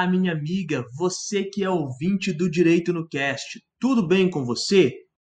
[0.00, 4.94] Olá, minha amiga, você que é ouvinte do Direito no Cast, tudo bem com você?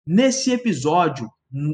[0.07, 1.28] Nesse episódio,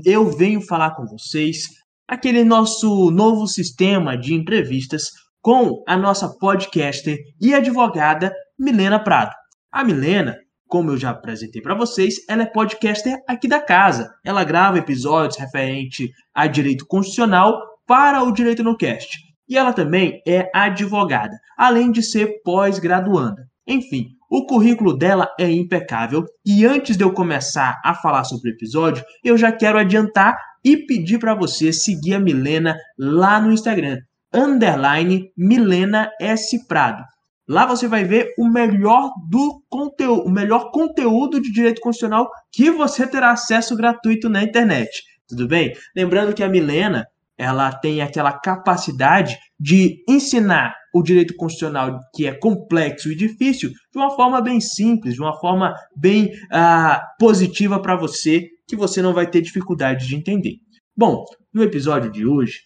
[0.04, 1.67] eu venho falar com vocês
[2.07, 9.35] aquele nosso novo sistema de entrevistas com a nossa podcaster e advogada Milena Prado.
[9.71, 10.35] A Milena,
[10.67, 14.09] como eu já apresentei para vocês, ela é podcaster aqui da casa.
[14.25, 19.29] Ela grava episódios referente a direito constitucional para o Direito no Cast.
[19.49, 23.47] E ela também é advogada, além de ser pós-graduanda.
[23.67, 28.53] Enfim, o currículo dela é impecável e antes de eu começar a falar sobre o
[28.53, 33.97] episódio, eu já quero adiantar e pedir para você seguir a Milena lá no Instagram,
[34.33, 37.03] underline Milena S Prado.
[37.47, 42.69] Lá você vai ver o melhor do conteúdo, o melhor conteúdo de direito constitucional que
[42.69, 45.02] você terá acesso gratuito na internet.
[45.27, 45.73] Tudo bem?
[45.95, 47.08] Lembrando que a Milena,
[47.40, 53.98] ela tem aquela capacidade de ensinar o direito constitucional que é complexo e difícil de
[53.98, 59.14] uma forma bem simples, de uma forma bem uh, positiva para você, que você não
[59.14, 60.58] vai ter dificuldade de entender.
[60.96, 61.23] Bom,
[61.54, 62.59] no episódio de hoje,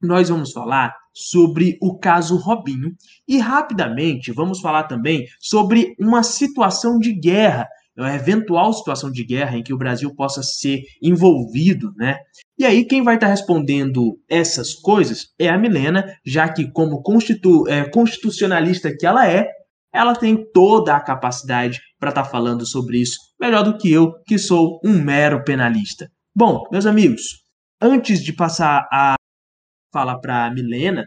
[0.00, 2.92] nós vamos falar sobre o caso Robinho
[3.26, 9.56] e rapidamente vamos falar também sobre uma situação de guerra, uma eventual situação de guerra
[9.56, 12.18] em que o Brasil possa ser envolvido, né?
[12.58, 17.68] E aí quem vai estar respondendo essas coisas é a Milena, já que como constitu
[17.68, 19.46] é, constitucionalista que ela é,
[19.92, 24.38] ela tem toda a capacidade para estar falando sobre isso melhor do que eu, que
[24.38, 26.08] sou um mero penalista.
[26.34, 27.22] Bom, meus amigos,
[27.80, 29.14] antes de passar a
[29.92, 31.04] fala para a Milena,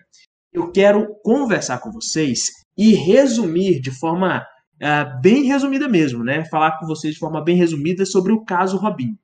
[0.53, 2.41] eu quero conversar com vocês
[2.78, 4.45] e resumir de forma
[4.81, 6.45] uh, bem resumida mesmo, né?
[6.45, 9.17] Falar com vocês de forma bem resumida sobre o caso Robinho.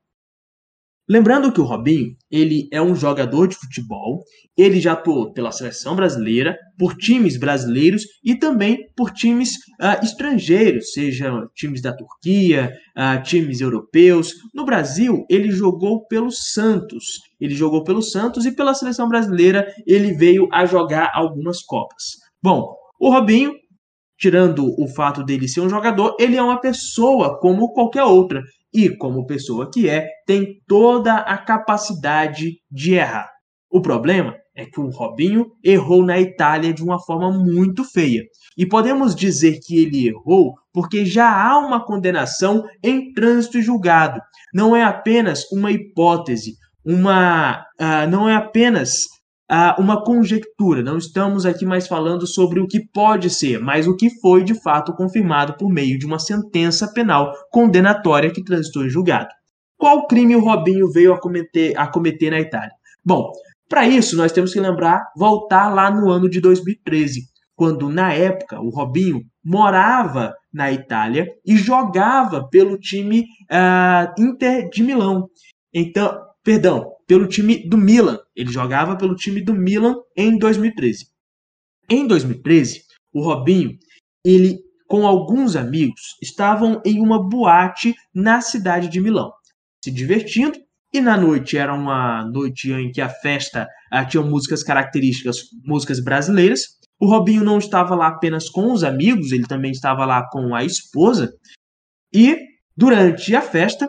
[1.11, 4.23] Lembrando que o Robinho, ele é um jogador de futebol,
[4.55, 10.93] ele já atuou pela seleção brasileira, por times brasileiros e também por times uh, estrangeiros,
[10.93, 14.31] seja times da Turquia, uh, times europeus.
[14.53, 17.20] No Brasil, ele jogou pelo Santos.
[17.42, 22.03] Ele jogou pelo Santos e pela seleção brasileira ele veio a jogar algumas copas.
[22.42, 23.53] Bom, o Robinho
[24.21, 28.95] tirando o fato dele ser um jogador, ele é uma pessoa como qualquer outra e,
[28.95, 33.27] como pessoa que é, tem toda a capacidade de errar.
[33.70, 38.21] O problema é que o Robinho errou na Itália de uma forma muito feia.
[38.55, 44.21] E podemos dizer que ele errou porque já há uma condenação em trânsito e julgado.
[44.53, 46.53] Não é apenas uma hipótese,
[46.86, 49.05] uma, uh, não é apenas
[49.52, 50.82] uh, uma conjectura.
[50.82, 54.54] Não estamos aqui mais falando sobre o que pode ser, mas o que foi de
[54.54, 59.30] fato confirmado por meio de uma sentença penal condenatória que transitou em julgado.
[59.78, 62.72] Qual crime o Robinho veio a cometer, a cometer na Itália?
[63.04, 63.32] Bom,
[63.67, 67.22] para isso nós temos que lembrar, voltar lá no ano de 2013,
[67.56, 74.83] quando na época o Robinho morava na Itália e jogava pelo time uh, Inter de
[74.83, 75.28] Milão.
[75.73, 78.19] Então, perdão, pelo time do Milan.
[78.35, 81.07] Ele jogava pelo time do Milan em 2013.
[81.89, 83.77] Em 2013, o Robinho,
[84.25, 84.59] ele
[84.91, 89.31] com alguns amigos, estavam em uma boate na cidade de Milão,
[89.81, 90.59] se divertindo.
[90.93, 96.03] E na noite era uma noite em que a festa ah, tinha músicas características, músicas
[96.03, 96.63] brasileiras.
[96.99, 100.65] O Robinho não estava lá apenas com os amigos, ele também estava lá com a
[100.65, 101.33] esposa.
[102.13, 102.37] E
[102.75, 103.87] durante a festa,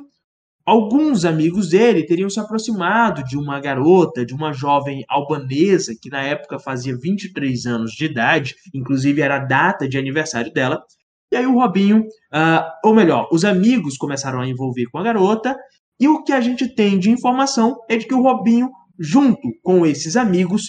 [0.65, 6.23] Alguns amigos dele teriam se aproximado de uma garota, de uma jovem albanesa, que na
[6.23, 10.81] época fazia 23 anos de idade, inclusive era a data de aniversário dela.
[11.33, 15.57] E aí o Robinho, uh, ou melhor, os amigos começaram a envolver com a garota,
[15.99, 19.85] e o que a gente tem de informação é de que o Robinho, junto com
[19.85, 20.65] esses amigos,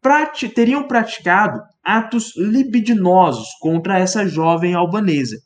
[0.00, 5.36] prati teriam praticado atos libidinosos contra essa jovem albanesa.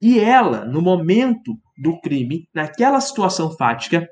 [0.00, 4.08] E ela, no momento do crime, naquela situação fática,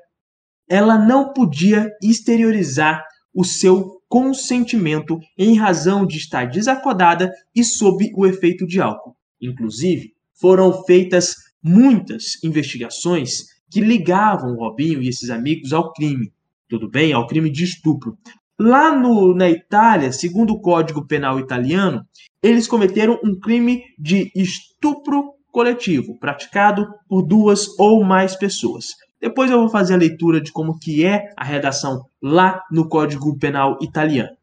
[0.69, 3.01] ela não podia exteriorizar
[3.33, 9.15] o seu consentimento em razão de estar desacordada e sob o efeito de álcool.
[9.41, 16.33] Inclusive, foram feitas muitas investigações que ligavam Robinho e esses amigos ao crime.
[16.67, 17.13] Tudo bem?
[17.13, 18.17] Ao crime de estupro.
[18.59, 22.05] Lá no, na Itália, segundo o Código Penal italiano,
[22.43, 28.95] eles cometeram um crime de estupro coletivo, praticado por duas ou mais pessoas.
[29.19, 33.37] Depois eu vou fazer a leitura de como que é a redação lá no Código
[33.37, 34.35] Penal italiano.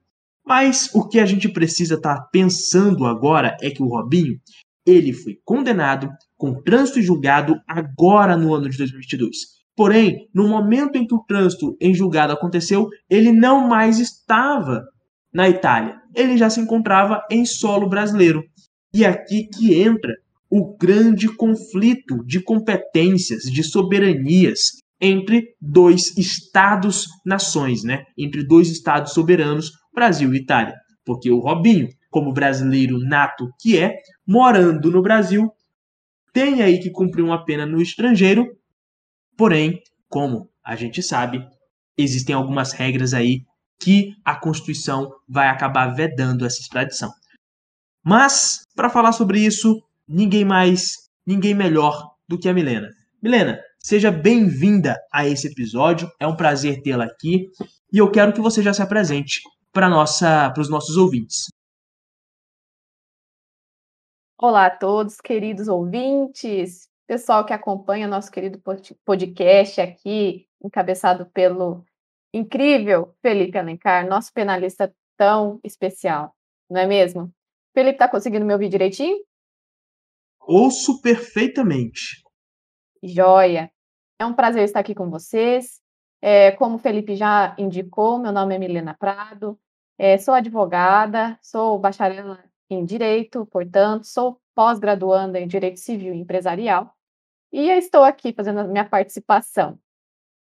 [0.46, 4.38] Mas o que a gente precisa estar tá pensando agora é que o Robinho,
[4.86, 9.58] ele foi condenado com trânsito e julgado agora no ano de 2022.
[9.76, 14.84] Porém, no momento em que o trânsito em julgado aconteceu, ele não mais estava
[15.32, 16.00] na Itália.
[16.14, 18.42] Ele já se encontrava em solo brasileiro.
[18.94, 20.14] E é aqui que entra
[20.50, 28.04] o grande conflito de competências, de soberanias entre dois estados-nações, né?
[28.16, 30.74] Entre dois estados soberanos, Brasil e Itália.
[31.04, 33.96] Porque o Robinho, como brasileiro nato que é,
[34.26, 35.50] morando no Brasil,
[36.32, 38.46] tem aí que cumprir uma pena no estrangeiro.
[39.36, 41.44] Porém, como a gente sabe,
[41.96, 43.42] existem algumas regras aí
[43.80, 47.10] que a Constituição vai acabar vedando essa extradição.
[48.04, 52.88] Mas, para falar sobre isso, ninguém mais, ninguém melhor do que a Milena.
[53.22, 56.10] Milena, seja bem-vinda a esse episódio.
[56.18, 57.46] É um prazer tê-la aqui
[57.92, 59.40] e eu quero que você já se apresente
[59.72, 61.46] para nossa, para os nossos ouvintes.
[64.40, 68.62] Olá a todos, queridos ouvintes, pessoal que acompanha nosso querido
[69.04, 71.84] podcast aqui, encabeçado pelo
[72.32, 76.32] incrível Felipe Alencar, nosso penalista tão especial,
[76.70, 77.32] não é mesmo?
[77.74, 79.18] Felipe, está conseguindo me ouvir direitinho?
[80.50, 82.22] Ouço perfeitamente.
[83.02, 83.70] Joia!
[84.18, 85.82] É um prazer estar aqui com vocês.
[86.22, 89.60] É, como o Felipe já indicou, meu nome é Milena Prado,
[89.98, 92.38] é, sou advogada, sou bacharel
[92.70, 96.96] em Direito, portanto, sou pós-graduanda em Direito Civil e Empresarial,
[97.52, 99.78] e estou aqui fazendo a minha participação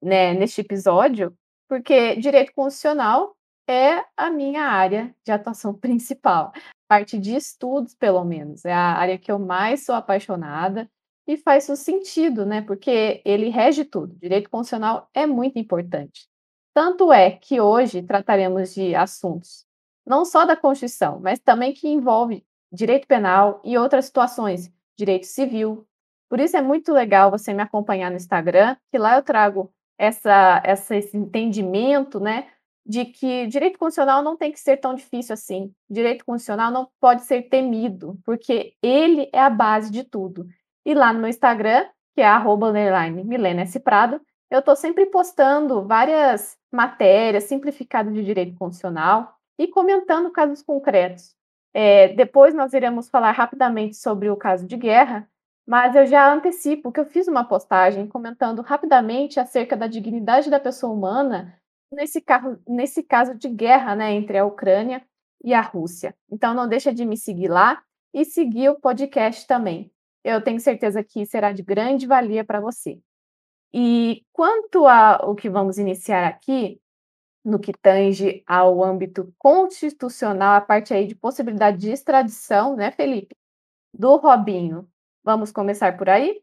[0.02, 1.34] né, neste episódio,
[1.66, 3.34] porque Direito Constitucional
[3.66, 6.52] é a minha área de atuação principal,
[6.94, 10.88] parte de estudos, pelo menos, é a área que eu mais sou apaixonada,
[11.26, 12.60] e faz o sentido, né?
[12.60, 14.14] Porque ele rege tudo.
[14.16, 16.28] Direito constitucional é muito importante.
[16.72, 19.64] Tanto é que hoje trataremos de assuntos
[20.06, 25.86] não só da Constituição, mas também que envolve direito penal e outras situações, direito civil.
[26.28, 30.60] Por isso é muito legal você me acompanhar no Instagram, que lá eu trago essa,
[30.62, 32.48] essa, esse entendimento, né,
[32.86, 35.72] de que direito constitucional não tem que ser tão difícil assim.
[35.88, 40.46] Direito constitucional não pode ser temido, porque ele é a base de tudo.
[40.84, 43.80] E lá no meu Instagram, que é arroba Milena S.
[43.80, 44.20] Prado,
[44.50, 51.34] eu estou sempre postando várias matérias simplificadas de direito constitucional e comentando casos concretos.
[51.72, 55.28] É, depois nós iremos falar rapidamente sobre o caso de guerra,
[55.66, 60.60] mas eu já antecipo que eu fiz uma postagem comentando rapidamente acerca da dignidade da
[60.60, 61.58] pessoa humana
[61.94, 65.04] nesse, carro, nesse caso de guerra né, entre a Ucrânia
[65.42, 66.14] e a Rússia.
[66.30, 67.82] Então não deixa de me seguir lá
[68.12, 69.90] e seguir o podcast também.
[70.22, 72.98] Eu tenho certeza que será de grande valia para você.
[73.72, 76.80] E quanto ao que vamos iniciar aqui,
[77.44, 83.36] no que tange ao âmbito constitucional, a parte aí de possibilidade de extradição, né, Felipe?
[83.92, 84.88] Do Robinho.
[85.22, 86.40] Vamos começar por aí?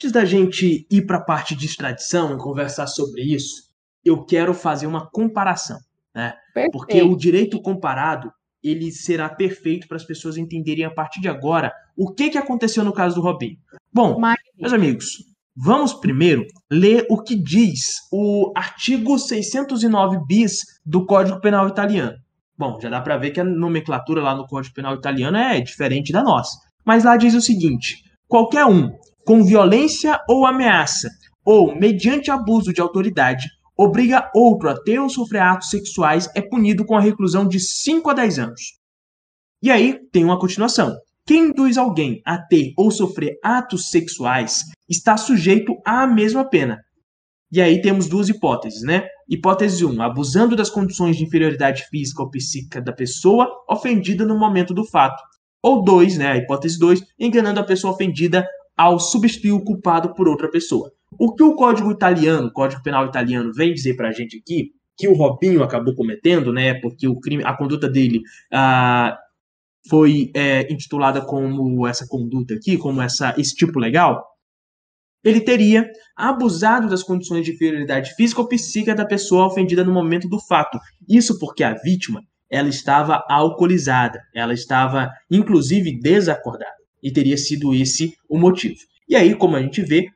[0.00, 3.64] Antes da gente ir para a parte de extradição e conversar sobre isso,
[4.04, 5.78] eu quero fazer uma comparação,
[6.14, 6.34] né?
[6.54, 6.72] Perfeito.
[6.72, 11.72] Porque o direito comparado ele será perfeito para as pessoas entenderem a partir de agora
[11.96, 13.58] o que, que aconteceu no caso do Robinho.
[13.92, 14.20] Bom,
[14.56, 15.18] meus amigos,
[15.60, 22.16] Vamos primeiro ler o que diz o artigo 609 bis do Código Penal Italiano.
[22.56, 26.12] Bom, já dá para ver que a nomenclatura lá no Código Penal Italiano é diferente
[26.12, 26.56] da nossa.
[26.84, 28.88] Mas lá diz o seguinte: qualquer um
[29.28, 31.10] com violência ou ameaça,
[31.44, 36.82] ou mediante abuso de autoridade, obriga outro a ter ou sofrer atos sexuais é punido
[36.86, 38.62] com a reclusão de 5 a 10 anos.
[39.62, 40.96] E aí tem uma continuação.
[41.26, 46.78] Quem induz alguém a ter ou sofrer atos sexuais está sujeito à mesma pena.
[47.52, 49.06] E aí temos duas hipóteses, né?
[49.28, 54.72] Hipótese 1, abusando das condições de inferioridade física ou psíquica da pessoa ofendida no momento
[54.72, 55.22] do fato.
[55.62, 56.28] Ou 2, né?
[56.28, 60.92] A hipótese 2, enganando a pessoa ofendida ao substituir o culpado por outra pessoa.
[61.18, 65.08] O que o Código Italiano, o Código Penal Italiano, vem dizer pra gente aqui, que
[65.08, 66.74] o Robinho acabou cometendo, né?
[66.74, 68.20] Porque o crime, a conduta dele
[68.52, 69.18] ah,
[69.88, 74.24] foi é, intitulada como essa conduta aqui, como essa, esse tipo legal,
[75.24, 80.28] ele teria abusado das condições de inferioridade física ou psíquica da pessoa ofendida no momento
[80.28, 80.78] do fato.
[81.08, 88.14] Isso porque a vítima ela estava alcoolizada, ela estava inclusive desacordada e teria sido esse
[88.28, 88.76] o motivo.
[89.08, 90.06] E aí, como a gente vê,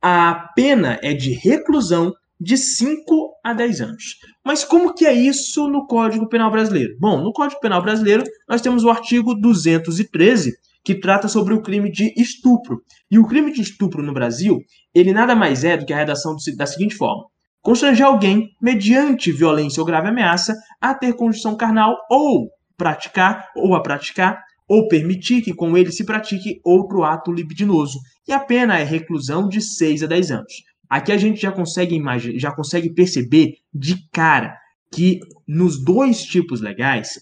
[0.00, 4.04] a pena é de reclusão de 5 a 10 anos.
[4.44, 6.96] Mas como que é isso no Código Penal Brasileiro?
[6.98, 10.52] Bom, no Código Penal Brasileiro nós temos o artigo 213,
[10.84, 12.82] que trata sobre o crime de estupro.
[13.08, 14.58] E o crime de estupro no Brasil,
[14.92, 17.24] ele nada mais é do que a redação da seguinte forma:
[17.60, 23.82] constranger alguém, mediante violência ou grave ameaça, a ter condição carnal ou praticar ou a
[23.82, 24.42] praticar
[24.72, 27.98] ou permitir que com ele se pratique outro ato libidinoso.
[28.26, 30.52] E a pena é reclusão de 6 a 10 anos.
[30.88, 34.56] Aqui a gente já consegue imaginar, já consegue perceber de cara
[34.90, 37.20] que nos dois tipos legais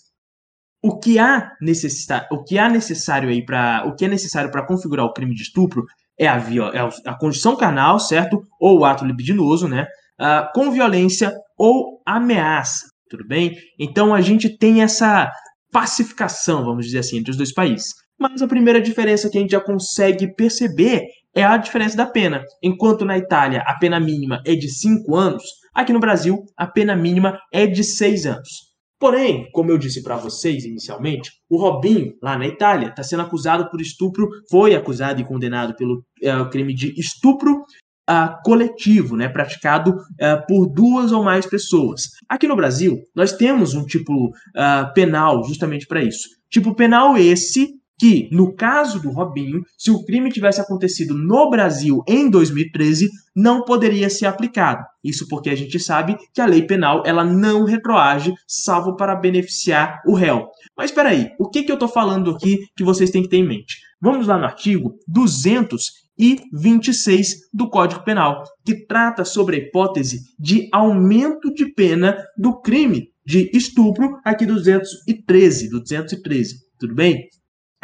[0.80, 4.64] o que há necessidade, o que há necessário aí para, o que é necessário para
[4.64, 5.84] configurar o crime de estupro
[6.16, 8.40] é a, é a condição carnal, certo?
[8.60, 9.88] Ou o ato libidinoso, né?
[10.20, 13.56] Uh, com violência ou ameaça, tudo bem?
[13.76, 15.28] Então a gente tem essa
[15.70, 17.94] pacificação, vamos dizer assim, entre os dois países.
[18.18, 22.42] Mas a primeira diferença que a gente já consegue perceber é a diferença da pena.
[22.62, 25.42] Enquanto na Itália a pena mínima é de 5 anos,
[25.74, 28.70] aqui no Brasil a pena mínima é de 6 anos.
[28.98, 33.70] Porém, como eu disse para vocês inicialmente, o Robinho, lá na Itália, está sendo acusado
[33.70, 37.64] por estupro, foi acusado e condenado pelo é, crime de estupro
[38.10, 42.08] uh, coletivo, né, praticado uh, por duas ou mais pessoas.
[42.28, 46.28] Aqui no Brasil, nós temos um tipo uh, penal justamente para isso.
[46.50, 52.02] Tipo penal esse que, no caso do Robinho, se o crime tivesse acontecido no Brasil
[52.08, 54.82] em 2013, não poderia ser aplicado.
[55.04, 60.00] Isso porque a gente sabe que a lei penal ela não retroage, salvo para beneficiar
[60.06, 60.48] o réu.
[60.74, 63.36] Mas espera aí, o que, que eu estou falando aqui que vocês têm que ter
[63.36, 63.76] em mente?
[64.02, 71.52] Vamos lá no artigo 226 do Código Penal, que trata sobre a hipótese de aumento
[71.52, 77.28] de pena do crime de estupro, aqui 213, 213, tudo bem?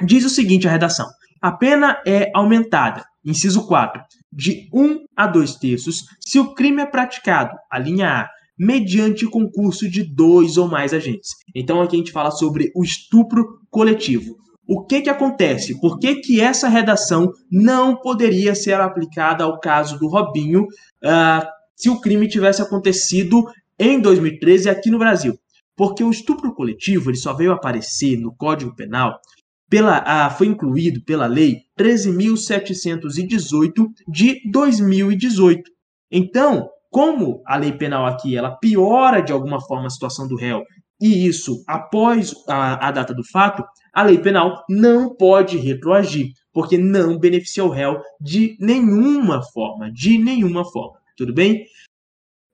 [0.07, 1.07] Diz o seguinte a redação:
[1.43, 6.87] a pena é aumentada, inciso 4, de 1 a 2 terços se o crime é
[6.87, 11.33] praticado, a linha A, mediante concurso de dois ou mais agentes.
[11.55, 14.46] Então aqui a gente fala sobre o estupro coletivo.
[14.69, 15.81] O que, que acontece?
[15.81, 21.89] Por que, que essa redação não poderia ser aplicada ao caso do Robinho uh, se
[21.89, 23.45] o crime tivesse acontecido
[23.79, 25.39] em 2013 aqui no Brasil?
[25.77, 29.21] Porque o estupro coletivo ele só veio aparecer no Código Penal
[29.69, 35.71] pela, ah, foi incluído pela Lei 13.718 de 2018.
[36.11, 40.63] Então, como a lei penal aqui ela piora de alguma forma a situação do réu,
[41.01, 43.63] e isso após a, a data do fato,
[43.93, 50.19] a lei penal não pode retroagir, porque não beneficia o réu de nenhuma forma, de
[50.19, 50.99] nenhuma forma.
[51.17, 51.65] Tudo bem?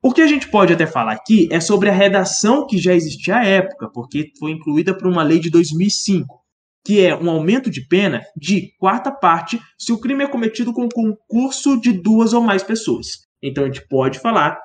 [0.03, 3.37] O que a gente pode até falar aqui é sobre a redação que já existia
[3.37, 6.43] à época, porque foi incluída por uma lei de 2005
[6.85, 10.89] que é um aumento de pena de quarta parte se o crime é cometido com
[10.89, 13.07] concurso de duas ou mais pessoas.
[13.43, 14.59] Então a gente pode falar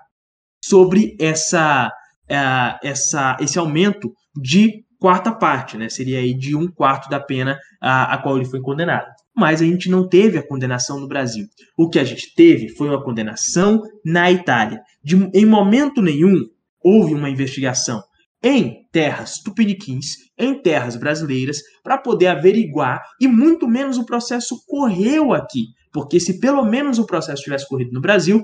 [0.64, 1.92] sobre essa,
[2.30, 5.90] uh, essa, esse aumento de quarta parte, né?
[5.90, 9.08] Seria aí de um quarto da pena a, a qual ele foi condenado.
[9.36, 11.46] Mas a gente não teve a condenação no Brasil.
[11.78, 14.82] O que a gente teve foi uma condenação na Itália.
[15.04, 16.46] De, em momento nenhum
[16.84, 18.02] houve uma investigação
[18.44, 25.34] em terras tupiniquins, em terras brasileiras, para poder averiguar, e muito menos o processo correu
[25.34, 28.44] aqui, porque se pelo menos o processo tivesse corrido no Brasil,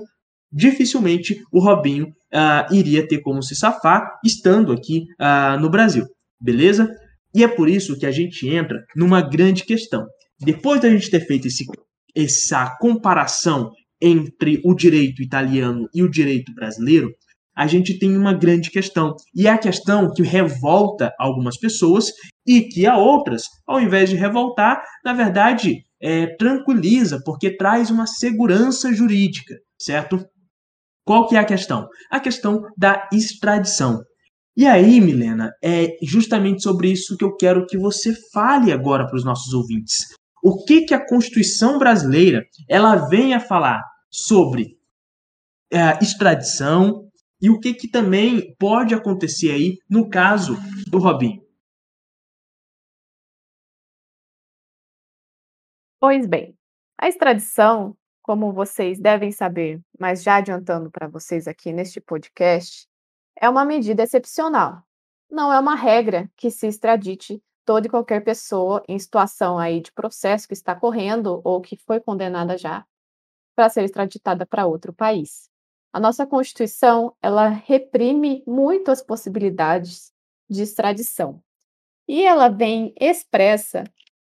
[0.54, 6.06] dificilmente o Robinho uh, iria ter como se safar estando aqui uh, no Brasil,
[6.40, 6.88] beleza?
[7.34, 10.06] E é por isso que a gente entra numa grande questão.
[10.40, 11.64] Depois da gente ter feito esse,
[12.14, 17.10] essa comparação entre o direito italiano e o direito brasileiro,
[17.56, 19.14] a gente tem uma grande questão.
[19.34, 22.12] E é a questão que revolta algumas pessoas
[22.46, 28.06] e que a outras, ao invés de revoltar, na verdade, é, tranquiliza, porque traz uma
[28.06, 30.24] segurança jurídica, certo?
[31.04, 31.86] Qual que é a questão?
[32.10, 34.02] A questão da extradição.
[34.56, 39.16] E aí, Milena, é justamente sobre isso que eu quero que você fale agora para
[39.16, 40.14] os nossos ouvintes.
[40.42, 44.78] O que, que a Constituição brasileira ela vem a falar sobre
[45.72, 50.56] é, extradição, e o que, que também pode acontecer aí no caso
[50.88, 51.42] do Robinho?
[56.00, 56.56] Pois bem,
[56.98, 62.88] a extradição, como vocês devem saber, mas já adiantando para vocês aqui neste podcast,
[63.38, 64.82] é uma medida excepcional.
[65.30, 69.92] Não é uma regra que se extradite toda e qualquer pessoa em situação aí de
[69.92, 72.86] processo que está correndo ou que foi condenada já
[73.54, 75.50] para ser extraditada para outro país.
[75.92, 80.10] A nossa Constituição, ela reprime muito as possibilidades
[80.48, 81.42] de extradição.
[82.08, 83.84] E ela vem expressa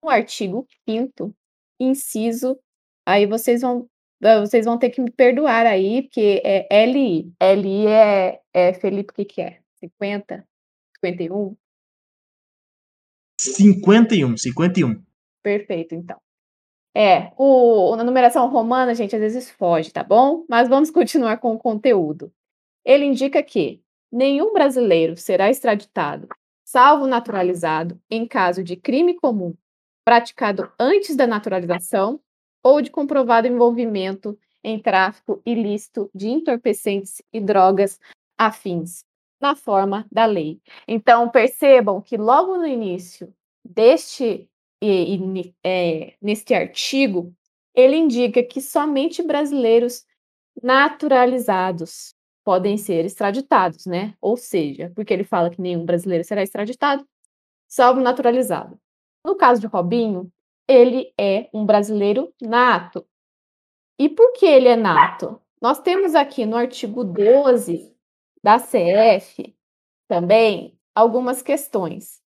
[0.04, 1.34] no artigo 5
[1.80, 2.60] inciso,
[3.08, 3.90] aí vocês vão
[4.24, 7.32] ah, vocês vão ter que me perdoar aí, porque é LI.
[7.42, 9.60] LI é, é Felipe, o que, que é?
[9.80, 10.44] 50?
[10.96, 11.56] 51?
[13.40, 15.04] 51, 51.
[15.44, 16.18] Perfeito, então.
[16.96, 20.46] É, o, na numeração romana, gente, às vezes foge, tá bom?
[20.50, 22.34] Mas vamos continuar com o conteúdo.
[22.84, 26.28] Ele indica que nenhum brasileiro será extraditado,
[26.66, 29.54] salvo naturalizado, em caso de crime comum
[30.04, 32.20] praticado antes da naturalização
[32.64, 38.00] ou de comprovado envolvimento em tráfico ilícito de entorpecentes e drogas
[38.38, 39.04] afins,
[39.40, 40.60] na forma da lei.
[40.88, 43.34] Então, percebam que logo no início
[43.64, 44.50] deste
[45.64, 47.34] é, neste artigo,
[47.74, 50.06] ele indica que somente brasileiros
[50.62, 54.14] naturalizados podem ser extraditados, né?
[54.22, 57.06] Ou seja, porque ele fala que nenhum brasileiro será extraditado,
[57.68, 58.80] salvo naturalizado.
[59.26, 60.32] No caso de Robinho,
[60.68, 63.06] ele é um brasileiro nato.
[64.00, 65.42] E por que ele é nato?
[65.62, 67.96] Nós temos aqui no artigo 12
[68.44, 69.56] da CF
[70.08, 72.22] também algumas questões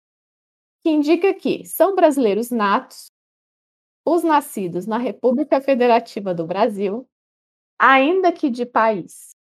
[0.83, 3.11] que indica que são brasileiros natos
[4.05, 7.07] os nascidos na República Federativa do Brasil,
[7.79, 9.37] ainda que de país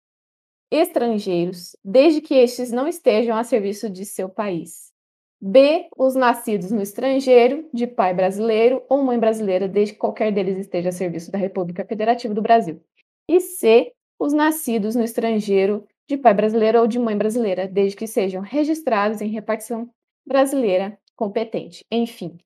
[0.71, 4.84] estrangeiros, desde que estes não estejam a serviço de seu país.
[5.47, 5.87] B.
[5.95, 10.89] Os nascidos no estrangeiro, de pai brasileiro ou mãe brasileira, desde que qualquer deles esteja
[10.89, 12.81] a serviço da República Federativa do Brasil.
[13.29, 13.93] E C.
[14.17, 19.21] Os nascidos no estrangeiro, de pai brasileiro ou de mãe brasileira, desde que sejam registrados
[19.21, 19.87] em repartição
[20.25, 21.85] brasileira competente.
[21.91, 22.39] Enfim,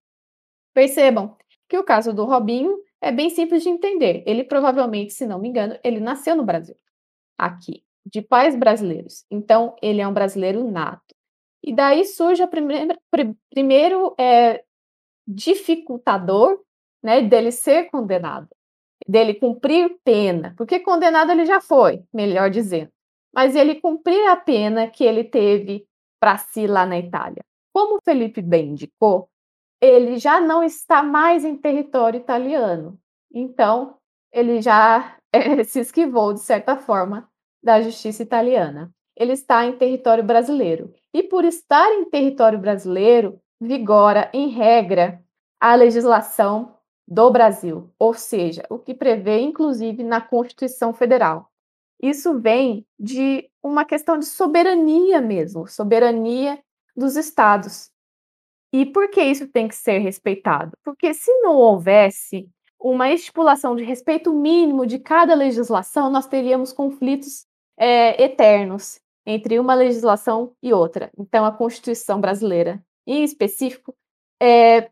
[0.73, 1.37] percebam
[1.69, 4.23] que o caso do Robinho é bem simples de entender.
[4.27, 6.75] Ele provavelmente, se não me engano, ele nasceu no Brasil,
[7.37, 9.23] aqui, de pais brasileiros.
[9.31, 11.15] Então, ele é um brasileiro nato.
[11.63, 14.63] E daí surge o primeira, pr primeiro é,
[15.27, 16.59] dificultador
[17.03, 18.47] né, dele ser condenado,
[19.07, 22.89] dele cumprir pena, porque condenado ele já foi, melhor dizendo,
[23.33, 25.85] mas ele cumprir a pena que ele teve
[26.19, 27.43] para si lá na Itália.
[27.73, 29.29] Como Felipe bem indicou,
[29.81, 32.99] ele já não está mais em território italiano.
[33.31, 33.97] Então,
[34.31, 37.29] ele já é, se esquivou, de certa forma,
[37.63, 38.91] da justiça italiana.
[39.15, 40.93] Ele está em território brasileiro.
[41.13, 45.23] E por estar em território brasileiro, vigora, em regra,
[45.59, 46.75] a legislação
[47.07, 51.49] do Brasil, ou seja, o que prevê, inclusive, na Constituição Federal.
[52.01, 56.59] Isso vem de uma questão de soberania mesmo, soberania
[56.95, 57.91] dos estados.
[58.71, 60.77] E por que isso tem que ser respeitado?
[60.83, 62.47] Porque se não houvesse
[62.79, 67.45] uma estipulação de respeito mínimo de cada legislação, nós teríamos conflitos
[67.77, 71.11] é, eternos entre uma legislação e outra.
[71.15, 73.95] Então, a Constituição brasileira, em específico,
[74.41, 74.89] é,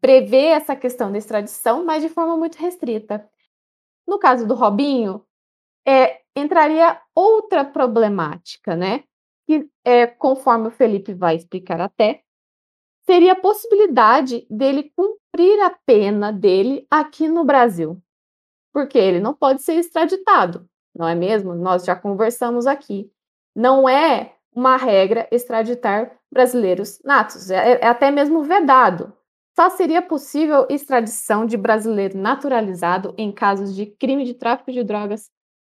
[0.00, 3.28] prevê essa questão da extradição, mas de forma muito restrita.
[4.06, 5.22] No caso do Robinho,
[5.86, 9.04] é, entraria outra problemática, né?
[9.46, 12.22] que, é, conforme o Felipe vai explicar até,
[13.04, 18.02] seria a possibilidade dele cumprir a pena dele aqui no Brasil.
[18.72, 21.54] Porque ele não pode ser extraditado, não é mesmo?
[21.54, 23.10] Nós já conversamos aqui.
[23.58, 29.12] Não é uma regra extraditar brasileiros natos, é, é até mesmo vedado.
[29.58, 35.28] Só seria possível extradição de brasileiro naturalizado em casos de crime de tráfico de drogas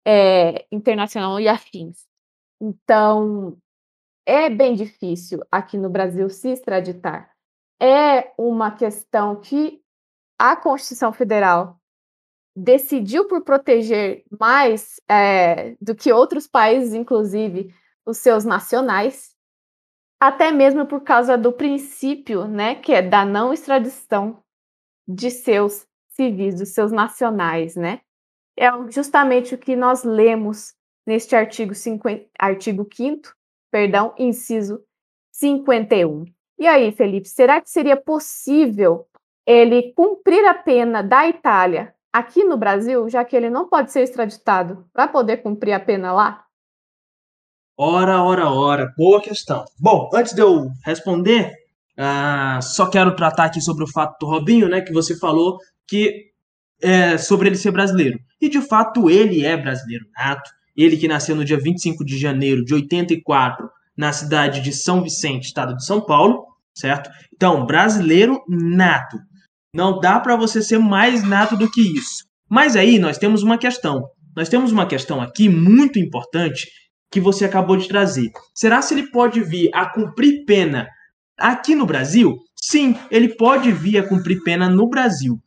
[0.06, 2.06] é, internacional e afins.
[2.60, 3.58] Então,
[4.24, 7.32] é bem difícil aqui no Brasil se extraditar.
[7.82, 9.82] É uma questão que
[10.38, 11.81] a Constituição Federal
[12.54, 19.34] decidiu por proteger mais é, do que outros países, inclusive os seus nacionais,
[20.20, 24.42] até mesmo por causa do princípio, né, que é da não extradição
[25.06, 28.00] de seus civis, dos seus nacionais, né?
[28.56, 30.74] É justamente o que nós lemos
[31.06, 33.34] neste artigo, 50, artigo 5
[33.70, 34.84] perdão, inciso
[35.32, 36.26] 51.
[36.58, 39.08] E aí, Felipe, será que seria possível
[39.46, 44.02] ele cumprir a pena da Itália aqui no Brasil, já que ele não pode ser
[44.02, 46.44] extraditado, para poder cumprir a pena lá?
[47.76, 49.64] Ora, ora, ora, boa questão.
[49.80, 51.52] Bom, antes de eu responder,
[51.98, 56.30] uh, só quero tratar aqui sobre o fato do Robinho, né, que você falou que
[56.82, 58.18] é, sobre ele ser brasileiro.
[58.40, 60.50] E de fato ele é brasileiro nato.
[60.76, 65.46] Ele que nasceu no dia 25 de janeiro de 84 na cidade de São Vicente,
[65.46, 66.44] estado de São Paulo,
[66.74, 67.10] certo?
[67.32, 69.18] Então, brasileiro nato.
[69.74, 72.26] Não dá para você ser mais nato do que isso.
[72.48, 74.06] Mas aí nós temos uma questão.
[74.36, 76.68] Nós temos uma questão aqui muito importante
[77.10, 78.30] que você acabou de trazer.
[78.54, 80.88] Será se ele pode vir a cumprir pena
[81.38, 82.36] aqui no Brasil?
[82.54, 85.38] Sim, ele pode vir a cumprir pena no Brasil.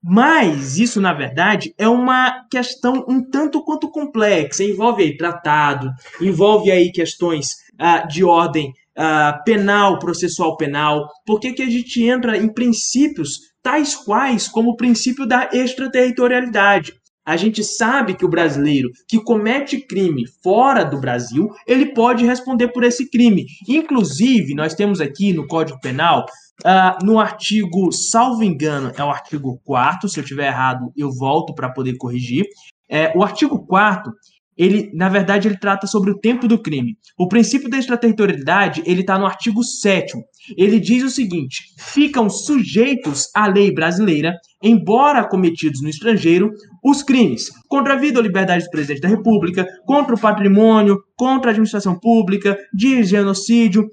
[0.00, 4.62] Mas isso, na verdade, é uma questão um tanto quanto complexa.
[4.62, 7.48] Envolve aí tratado, envolve aí questões
[7.80, 11.08] uh, de ordem uh, penal, processual penal.
[11.26, 16.92] Por que, que a gente entra em princípios tais quais como o princípio da extraterritorialidade?
[17.26, 22.68] A gente sabe que o brasileiro que comete crime fora do Brasil, ele pode responder
[22.68, 23.46] por esse crime.
[23.66, 26.26] Inclusive, nós temos aqui no Código Penal
[26.60, 31.52] Uh, no artigo, salvo engano, é o artigo 4 se eu tiver errado, eu volto
[31.52, 32.44] para poder corrigir.
[32.88, 34.12] É, o artigo 4
[34.56, 36.96] ele, na verdade, ele trata sobre o tempo do crime.
[37.18, 40.16] O princípio da extraterritorialidade, ele está no artigo 7
[40.56, 46.50] Ele diz o seguinte: ficam sujeitos à lei brasileira, embora cometidos no estrangeiro,
[46.82, 51.50] os crimes contra a vida ou liberdade do presidente da República, contra o patrimônio, contra
[51.50, 53.90] a administração pública, de genocídio.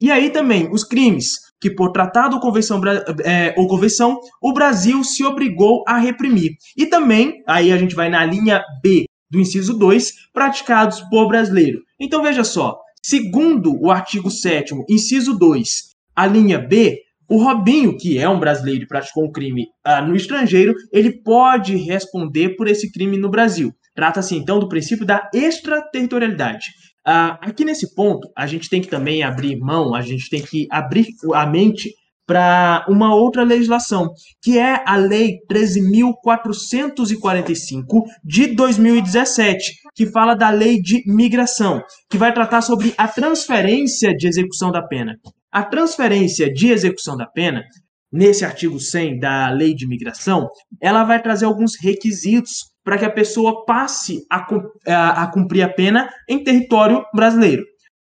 [0.00, 2.80] E aí também os crimes que, por tratado ou convenção,
[3.24, 6.52] é, ou convenção, o Brasil se obrigou a reprimir.
[6.76, 11.80] E também, aí a gente vai na linha B do inciso 2, praticados por brasileiro.
[11.98, 18.18] Então veja só, segundo o artigo 7 inciso 2, a linha B, o Robinho, que
[18.18, 22.90] é um brasileiro e praticou um crime uh, no estrangeiro, ele pode responder por esse
[22.90, 23.72] crime no Brasil.
[23.94, 26.66] Trata-se então do princípio da extraterritorialidade.
[27.06, 30.66] Uh, aqui nesse ponto, a gente tem que também abrir mão, a gente tem que
[30.68, 31.94] abrir a mente
[32.26, 34.10] para uma outra legislação,
[34.42, 42.34] que é a Lei 13.445 de 2017, que fala da Lei de Migração, que vai
[42.34, 45.14] tratar sobre a transferência de execução da pena.
[45.52, 47.62] A transferência de execução da pena,
[48.12, 50.48] nesse artigo 100 da Lei de Migração,
[50.82, 54.44] ela vai trazer alguns requisitos para que a pessoa passe a,
[55.22, 57.64] a, cumprir a pena em território brasileiro.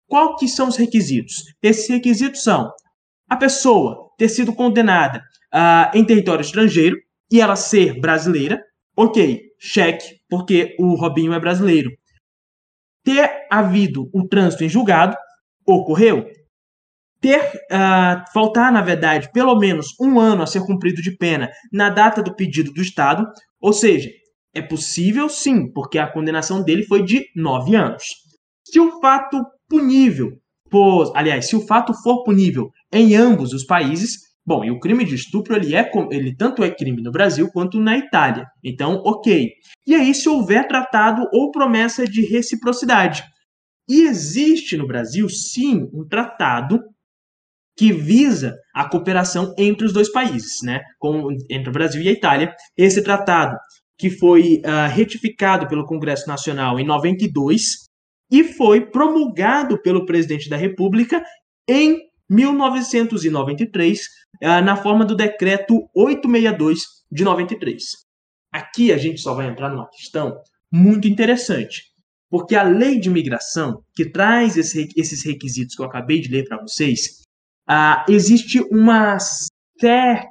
[0.09, 1.45] Qual que são os requisitos?
[1.63, 2.69] Esses requisitos são
[3.31, 5.23] a pessoa ter sido condenada
[5.55, 6.97] uh, em território estrangeiro
[7.31, 8.61] e ela ser brasileira,
[8.97, 11.91] ok, cheque, porque o Robinho é brasileiro.
[13.05, 15.17] Ter havido o trânsito em julgado,
[15.65, 16.27] ocorreu.
[17.21, 17.41] Ter,
[17.71, 22.23] uh, faltar, na verdade, pelo menos um ano a ser cumprido de pena na data
[22.23, 23.25] do pedido do Estado,
[23.61, 24.11] ou seja,
[24.53, 28.03] é possível sim, porque a condenação dele foi de nove anos.
[28.65, 30.41] Se o fato punível
[30.71, 35.05] por, aliás, se o fato for punível em ambos os países, bom, e o crime
[35.05, 38.47] de estupro ele é ele tanto é crime no Brasil quanto na Itália.
[38.65, 39.49] Então, OK.
[39.87, 43.23] E aí se houver tratado ou promessa de reciprocidade.
[43.89, 46.79] E existe no Brasil sim um tratado
[47.77, 50.81] que visa a cooperação entre os dois países, né?
[50.99, 52.55] Com, entre o Brasil e a Itália.
[52.77, 53.57] Esse tratado
[53.99, 57.90] que foi uh, retificado pelo Congresso Nacional em 92
[58.31, 61.23] e foi promulgado pelo presidente da República
[61.69, 64.01] em 1993,
[64.43, 67.83] ah, na forma do decreto 862 de 93.
[68.53, 70.41] Aqui a gente só vai entrar numa questão
[70.73, 71.83] muito interessante,
[72.29, 76.61] porque a lei de imigração, que traz esses requisitos que eu acabei de ler para
[76.61, 77.23] vocês,
[77.69, 79.17] ah, existe uma,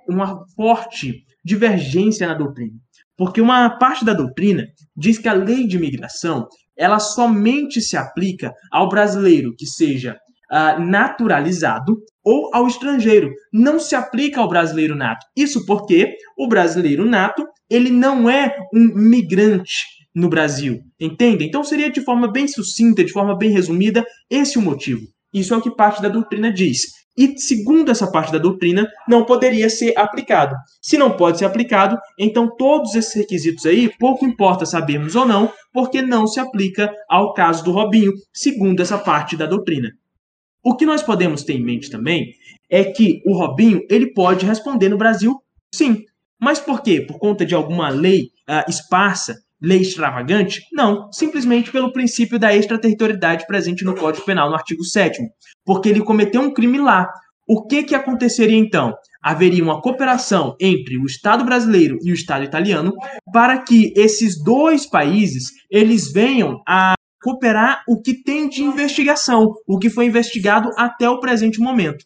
[0.08, 2.78] uma forte divergência na doutrina.
[3.18, 6.48] Porque uma parte da doutrina diz que a lei de imigração
[6.80, 10.18] ela somente se aplica ao brasileiro que seja
[10.50, 13.30] uh, naturalizado ou ao estrangeiro.
[13.54, 15.26] Não se aplica ao brasileiro nato.
[15.36, 21.46] Isso porque o brasileiro nato ele não é um migrante no Brasil, entende?
[21.46, 25.02] Então seria de forma bem sucinta, de forma bem resumida, esse o motivo.
[25.34, 29.26] Isso é o que parte da doutrina diz e, segundo essa parte da doutrina, não
[29.26, 30.56] poderia ser aplicado.
[30.82, 35.52] Se não pode ser aplicado, então todos esses requisitos aí, pouco importa sabermos ou não,
[35.74, 39.90] porque não se aplica ao caso do Robinho, segundo essa parte da doutrina.
[40.64, 42.32] O que nós podemos ter em mente também
[42.70, 45.36] é que o Robinho ele pode responder no Brasil,
[45.76, 46.06] sim.
[46.40, 47.02] Mas por quê?
[47.02, 50.62] Por conta de alguma lei uh, esparsa lei extravagante?
[50.72, 55.20] Não, simplesmente pelo princípio da extraterritorialidade presente no Código Penal no artigo 7
[55.66, 57.08] porque ele cometeu um crime lá.
[57.48, 58.94] O que que aconteceria então?
[59.22, 62.94] Haveria uma cooperação entre o Estado brasileiro e o Estado italiano
[63.32, 69.78] para que esses dois países eles venham a cooperar o que tem de investigação, o
[69.78, 72.04] que foi investigado até o presente momento.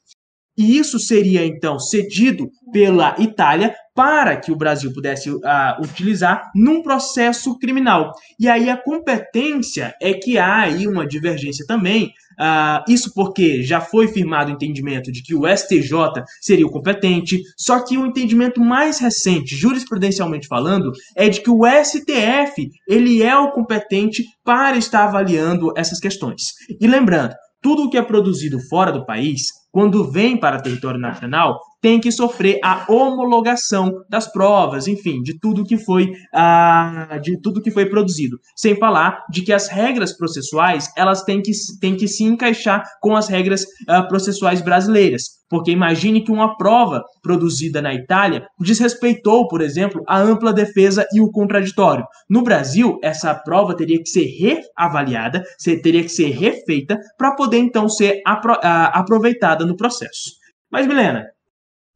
[0.57, 5.39] E isso seria então cedido pela Itália para que o Brasil pudesse uh,
[5.81, 8.11] utilizar num processo criminal.
[8.39, 12.11] E aí a competência é que há aí uma divergência também.
[12.33, 17.39] Uh, isso porque já foi firmado o entendimento de que o STJ seria o competente,
[17.55, 23.37] só que o entendimento mais recente, jurisprudencialmente falando, é de que o STF ele é
[23.37, 26.53] o competente para estar avaliando essas questões.
[26.81, 31.59] E lembrando, tudo o que é produzido fora do país, quando vem para território nacional,
[31.83, 37.61] tem que sofrer a homologação das provas, enfim, de tudo que foi ah, de tudo
[37.61, 38.37] que foi produzido.
[38.55, 43.17] Sem falar de que as regras processuais elas têm que, têm que se encaixar com
[43.17, 45.23] as regras ah, processuais brasileiras.
[45.49, 51.19] Porque imagine que uma prova produzida na Itália desrespeitou, por exemplo, a ampla defesa e
[51.19, 52.05] o contraditório.
[52.29, 55.43] No Brasil, essa prova teria que ser reavaliada,
[55.83, 60.31] teria que ser refeita para poder então ser ah, aproveitada no processo.
[60.71, 61.32] Mas, Milena,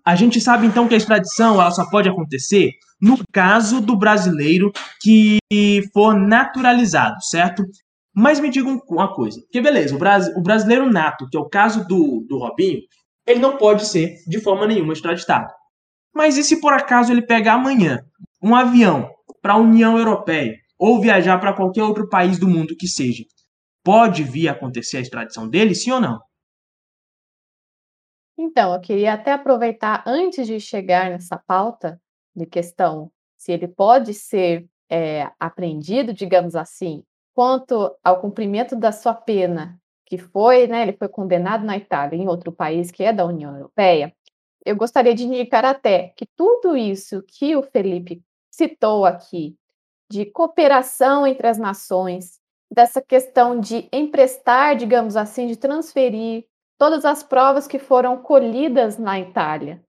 [0.08, 4.72] A gente sabe então que a extradição ela só pode acontecer no caso do brasileiro
[5.02, 5.38] que
[5.94, 7.62] for naturalizado, certo?
[8.16, 11.50] Mas me digam uma coisa, porque beleza, o, Bras, o brasileiro nato, que é o
[11.50, 12.80] caso do, do Robinho,
[13.28, 15.52] ele não pode ser de forma nenhuma extraditado.
[16.16, 18.00] Mas e se por acaso ele pegar amanhã
[18.42, 19.10] um avião
[19.42, 23.26] para a União Europeia ou viajar para qualquer outro país do mundo que seja?
[23.84, 26.18] Pode vir a acontecer a extradição dele, sim ou não?
[28.38, 32.00] Então, eu queria até aproveitar antes de chegar nessa pauta
[32.36, 39.14] de questão se ele pode ser é, apreendido, digamos assim, quanto ao cumprimento da sua
[39.14, 43.26] pena, que foi, né, ele foi condenado na Itália, em outro país que é da
[43.26, 44.14] União Europeia,
[44.66, 48.22] eu gostaria de indicar até que tudo isso que o Felipe
[48.52, 49.56] citou aqui,
[50.10, 52.40] de cooperação entre as nações,
[52.72, 56.46] dessa questão de emprestar, digamos assim, de transferir
[56.78, 59.84] todas as provas que foram colhidas na Itália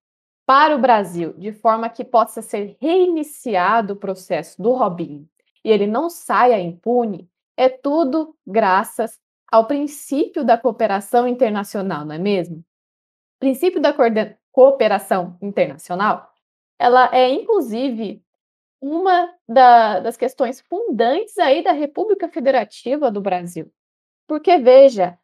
[0.47, 5.29] para o Brasil, de forma que possa ser reiniciado o processo do Robinho
[5.65, 9.19] e ele não saia impune, é tudo graças
[9.51, 12.59] ao princípio da cooperação internacional, não é mesmo?
[12.59, 13.95] O princípio da
[14.51, 16.33] cooperação internacional,
[16.79, 18.23] ela é inclusive
[18.81, 23.71] uma da, das questões fundantes aí da República Federativa do Brasil.
[24.27, 25.19] Porque veja,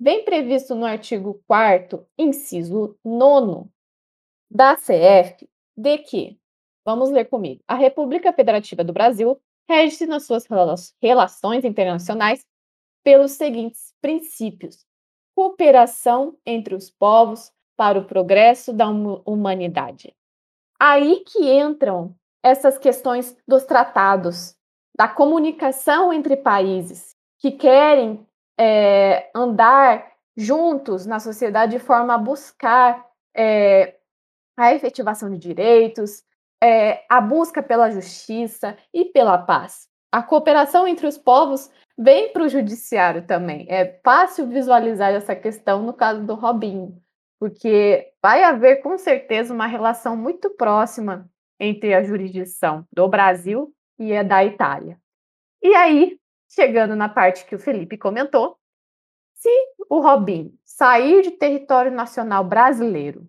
[0.00, 3.68] Vem previsto no artigo 4 inciso 9
[4.48, 6.38] da CF de que,
[6.84, 10.46] vamos ler comigo, a República Federativa do Brasil rege-se nas suas
[11.02, 12.46] relações internacionais
[13.02, 14.86] pelos seguintes princípios:
[15.34, 20.14] cooperação entre os povos para o progresso da humanidade.
[20.78, 24.56] Aí que entram essas questões dos tratados,
[24.96, 28.27] da comunicação entre países que querem
[28.58, 33.04] é, andar juntos na sociedade de forma a buscar
[33.36, 33.96] é,
[34.56, 36.22] a efetivação de direitos,
[36.62, 39.88] é, a busca pela justiça e pela paz.
[40.10, 43.66] A cooperação entre os povos vem para o judiciário também.
[43.68, 47.00] É fácil visualizar essa questão no caso do Robinho,
[47.38, 51.28] porque vai haver com certeza uma relação muito próxima
[51.60, 54.98] entre a jurisdição do Brasil e a da Itália.
[55.62, 56.18] E aí,
[56.48, 58.58] chegando na parte que o Felipe comentou,
[59.34, 59.48] se
[59.88, 63.28] o Robin sair de território nacional brasileiro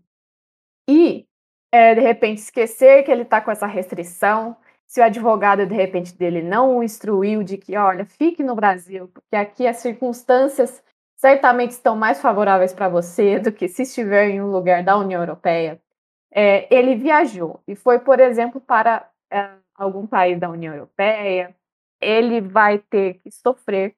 [0.87, 1.27] e,
[1.71, 6.17] é, de repente, esquecer que ele está com essa restrição, se o advogado, de repente,
[6.17, 10.83] dele não o instruiu de que, olha, fique no Brasil, porque aqui as circunstâncias
[11.15, 15.21] certamente estão mais favoráveis para você do que se estiver em um lugar da União
[15.21, 15.79] Europeia.
[16.31, 21.55] É, ele viajou e foi, por exemplo, para é, algum país da União Europeia,
[22.01, 23.95] ele vai ter que sofrer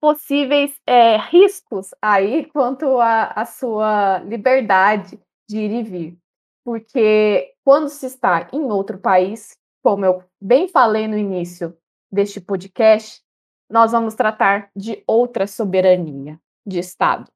[0.00, 6.18] possíveis é, riscos aí quanto à sua liberdade de ir e vir.
[6.64, 11.76] Porque quando se está em outro país, como eu bem falei no início
[12.10, 13.22] deste podcast,
[13.68, 17.30] nós vamos tratar de outra soberania de Estado.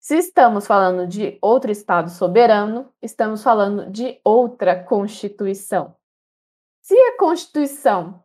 [0.00, 5.94] Se estamos falando de outro Estado soberano, estamos falando de outra Constituição.
[6.82, 8.22] Se a Constituição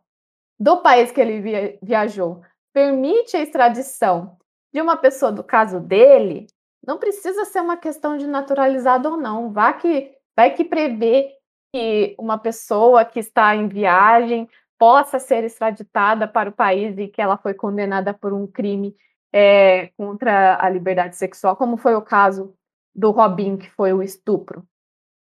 [0.60, 2.42] do país que ele via viajou
[2.72, 4.36] permite a extradição
[4.72, 6.46] de uma pessoa do caso dele,
[6.86, 9.52] não precisa ser uma questão de naturalizado ou não.
[9.52, 11.32] Vai que, vai que prevê
[11.72, 17.20] que uma pessoa que está em viagem possa ser extraditada para o país e que
[17.20, 18.96] ela foi condenada por um crime
[19.32, 22.54] é, contra a liberdade sexual, como foi o caso
[22.94, 24.64] do Robin, que foi o estupro.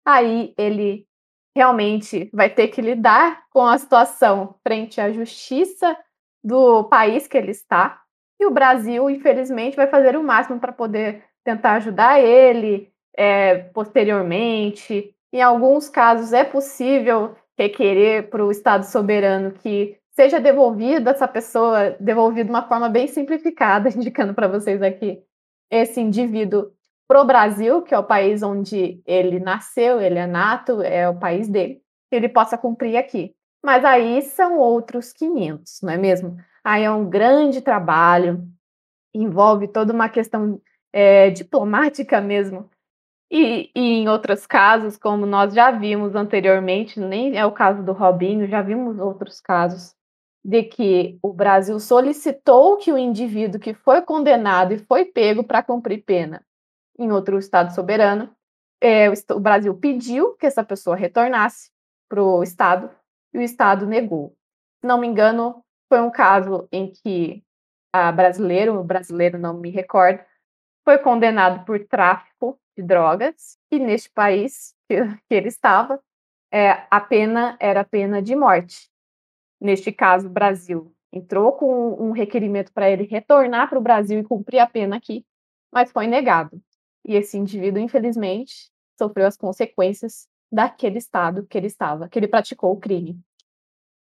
[0.05, 1.07] Aí ele
[1.55, 5.97] realmente vai ter que lidar com a situação frente à justiça
[6.43, 8.01] do país que ele está.
[8.40, 15.14] E o Brasil, infelizmente, vai fazer o máximo para poder tentar ajudar ele é, posteriormente.
[15.33, 21.97] Em alguns casos, é possível requerer para o Estado soberano que seja devolvido essa pessoa,
[22.01, 25.23] devolvido de uma forma bem simplificada, indicando para vocês aqui
[25.71, 26.73] esse indivíduo
[27.07, 31.19] para o Brasil, que é o país onde ele nasceu, ele é nato, é o
[31.19, 33.35] país dele, ele possa cumprir aqui.
[33.62, 36.37] Mas aí são outros 500, não é mesmo?
[36.62, 38.47] Aí é um grande trabalho,
[39.14, 40.61] envolve toda uma questão
[40.93, 42.71] é, diplomática mesmo.
[43.31, 47.93] E, e, em outros casos, como nós já vimos anteriormente, nem é o caso do
[47.93, 49.95] Robinho, já vimos outros casos
[50.45, 55.62] de que o Brasil solicitou que o indivíduo que foi condenado e foi pego para
[55.62, 56.45] cumprir pena
[56.99, 58.35] em outro Estado soberano,
[58.81, 61.71] é, o, Brasil pediu que essa pessoa retornasse
[62.09, 62.91] para o Estado
[63.33, 64.37] e o Estado negou.
[64.81, 67.43] Se não me engano, foi um caso em que
[67.93, 70.21] a brasileiro, o brasileiro não me recordo,
[70.85, 74.97] foi condenado por tráfico de drogas e neste país que,
[75.29, 76.01] que ele estava,
[76.53, 78.91] é, a pena era a pena de morte.
[79.61, 84.25] Neste caso, o Brasil entrou com um requerimento para ele retornar para o Brasil e
[84.25, 85.25] cumprir a pena aqui,
[85.73, 86.61] mas foi negado.
[87.05, 92.73] E esse indivíduo, infelizmente, sofreu as consequências daquele estado que ele estava, que ele praticou
[92.73, 93.21] o crime.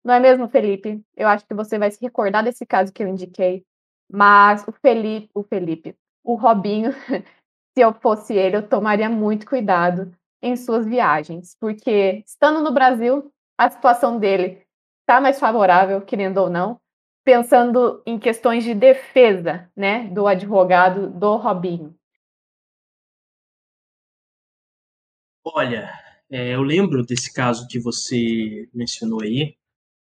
[0.05, 1.03] Não é mesmo, Felipe?
[1.17, 3.65] Eu acho que você vai se recordar desse caso que eu indiquei.
[4.11, 6.93] Mas o Felipe, o Felipe, o Robinho,
[7.75, 13.31] se eu fosse ele, eu tomaria muito cuidado em suas viagens, porque estando no Brasil,
[13.59, 14.63] a situação dele
[15.03, 16.81] está mais favorável, querendo ou não,
[17.25, 21.95] pensando em questões de defesa, né, do advogado do Robinho.
[25.45, 25.91] Olha,
[26.31, 29.55] é, eu lembro desse caso que você mencionou aí.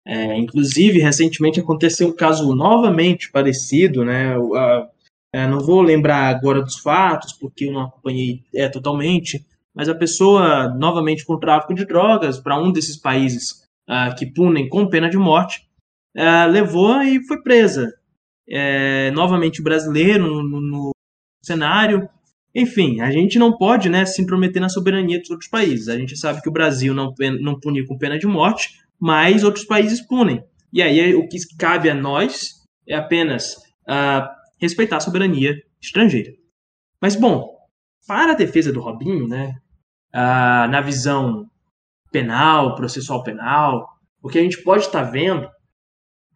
[0.06, 4.34] É, inclusive, recentemente aconteceu um caso novamente parecido, né?
[5.32, 9.94] É, não vou lembrar agora dos fatos, porque eu não acompanhei é, totalmente, mas a
[9.94, 15.08] pessoa, novamente com tráfico de drogas, para um desses países uh, que punem com pena
[15.08, 15.64] de morte,
[16.16, 17.94] uh, levou e foi presa.
[18.48, 20.90] É, novamente brasileiro no, no, no,
[21.44, 22.08] cenário.
[22.54, 25.88] Enfim, a gente não pode né, se intrometer na soberania dos outros países.
[25.88, 29.64] A gente sabe que o Brasil não, não pune com pena de morte, mas outros
[29.64, 30.42] países punem.
[30.72, 33.54] E aí o que cabe a nós é apenas
[33.88, 34.28] uh,
[34.60, 36.32] respeitar a soberania estrangeira.
[37.00, 37.48] Mas, bom,
[38.06, 39.54] para a defesa do Robinho, né,
[40.14, 41.46] uh, na visão
[42.10, 43.86] penal, processual penal,
[44.22, 45.46] o que a gente pode estar tá vendo,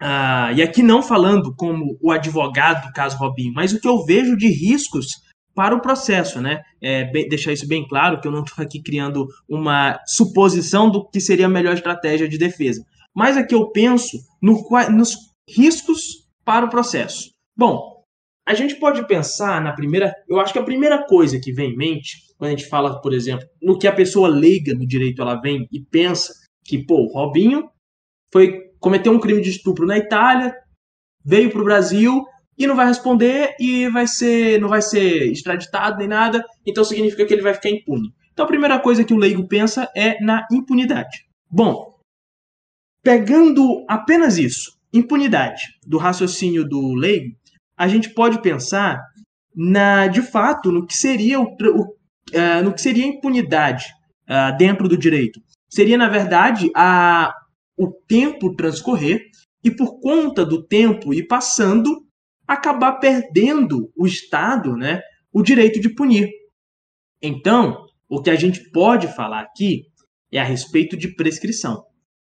[0.00, 4.05] uh, e aqui não falando como o advogado do caso Robinho, mas o que eu
[4.05, 5.07] vejo de riscos
[5.55, 6.62] para o processo, né?
[6.83, 11.21] É, deixar isso bem claro, que eu não estou aqui criando uma suposição do que
[11.21, 12.85] seria a melhor estratégia de defesa.
[13.14, 15.17] Mas aqui eu penso no, nos
[15.49, 17.31] riscos para o processo.
[17.57, 18.03] Bom,
[18.47, 20.12] a gente pode pensar na primeira.
[20.29, 23.14] Eu acho que a primeira coisa que vem em mente, quando a gente fala, por
[23.14, 27.69] exemplo, no que a pessoa leiga no direito ela vem e pensa que, pô, Robinho
[28.33, 30.55] foi cometeu um crime de estupro na Itália,
[31.25, 32.23] veio para o Brasil
[32.59, 37.27] e não vai responder e vai ser não vai ser extraditado nem nada, então significa
[37.27, 38.12] que ele vai ficar impune.
[38.33, 41.27] Então a primeira coisa que o leigo pensa é na impunidade.
[41.51, 41.95] Bom,
[43.03, 47.35] pegando apenas isso, impunidade do raciocínio do leigo,
[47.77, 49.01] a gente pode pensar
[49.55, 51.83] na de fato no que seria o, o
[52.33, 53.87] uh, no que seria impunidade
[54.29, 55.40] uh, dentro do direito.
[55.69, 57.33] Seria na verdade a
[57.77, 59.21] o tempo transcorrer
[59.64, 62.04] e por conta do tempo ir passando
[62.46, 65.00] acabar perdendo o Estado, né,
[65.33, 66.28] o direito de punir.
[67.22, 69.83] Então, o que a gente pode falar aqui
[70.30, 71.85] é a respeito de prescrição,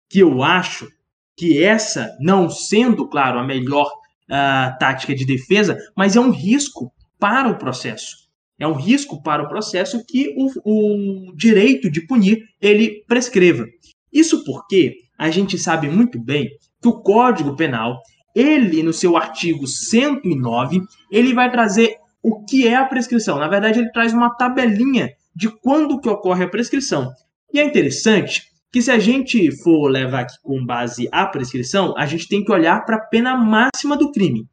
[0.08, 0.88] que eu acho
[1.36, 6.92] que essa, não sendo, claro, a melhor uh, tática de defesa, mas é um risco
[7.18, 8.28] para o processo.
[8.58, 13.64] É um risco para o processo que o, o direito de punir ele prescreva.
[14.12, 16.48] Isso porque a gente sabe muito bem
[16.82, 17.98] que o Código Penal,
[18.34, 23.38] ele no seu artigo 109, ele vai trazer o que é a prescrição.
[23.38, 27.10] Na verdade, ele traz uma tabelinha de quando que ocorre a prescrição.
[27.52, 32.06] E é interessante que se a gente for levar aqui com base a prescrição, a
[32.06, 34.46] gente tem que olhar para a pena máxima do crime.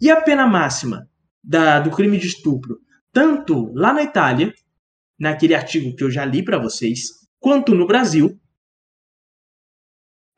[0.00, 1.06] E a pena máxima
[1.42, 2.78] da, do crime de estupro,
[3.12, 4.52] tanto lá na Itália,
[5.18, 7.02] naquele artigo que eu já li para vocês,
[7.38, 8.39] quanto no Brasil,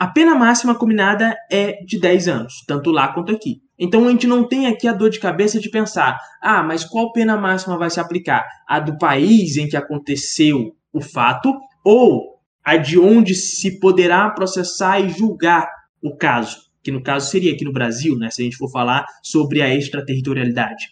[0.02, 3.62] a pena máxima combinada é de 10 anos, tanto lá quanto aqui.
[3.78, 7.12] Então a gente não tem aqui a dor de cabeça de pensar, ah, mas qual
[7.12, 8.44] pena máxima vai se aplicar?
[8.66, 14.98] A do país em que aconteceu o fato ou a de onde se poderá processar
[14.98, 15.70] e julgar
[16.02, 19.06] o caso, que no caso seria aqui no Brasil, né, se a gente for falar
[19.22, 20.88] sobre a extraterritorialidade.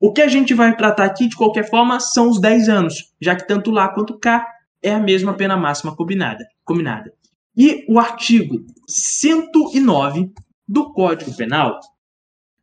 [0.00, 3.36] O que a gente vai tratar aqui, de qualquer forma, são os 10 anos, já
[3.36, 4.44] que tanto lá quanto cá
[4.82, 6.44] é a mesma pena máxima combinada.
[6.64, 7.17] combinada.
[7.58, 10.30] E o artigo 109
[10.66, 11.80] do Código Penal,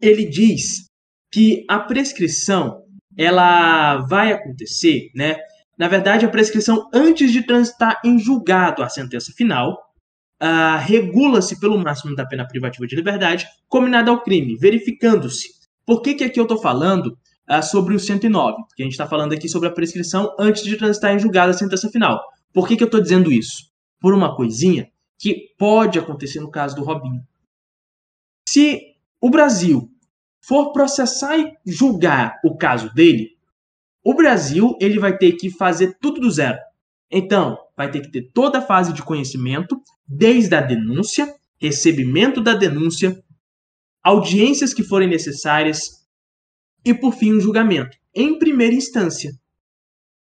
[0.01, 0.85] ele diz
[1.29, 2.81] que a prescrição
[3.17, 5.35] ela vai acontecer, né,
[5.77, 9.73] na verdade, a prescrição antes de transitar em julgado a sentença final
[10.41, 15.49] uh, regula-se pelo máximo da pena privativa de liberdade combinada ao crime, verificando-se.
[15.85, 17.17] Por que, que aqui eu estou falando
[17.49, 18.55] uh, sobre o 109?
[18.69, 21.53] Porque a gente está falando aqui sobre a prescrição antes de transitar em julgado a
[21.53, 22.21] sentença final.
[22.53, 23.74] Por que, que eu estou dizendo isso?
[23.99, 27.25] Por uma coisinha que pode acontecer no caso do Robinho.
[28.47, 29.89] Se o Brasil
[30.41, 33.35] for processar e julgar o caso dele,
[34.03, 36.59] o Brasil ele vai ter que fazer tudo do zero.
[37.09, 42.53] Então, vai ter que ter toda a fase de conhecimento, desde a denúncia, recebimento da
[42.53, 43.23] denúncia,
[44.03, 46.05] audiências que forem necessárias
[46.83, 49.31] e, por fim, o um julgamento, em primeira instância.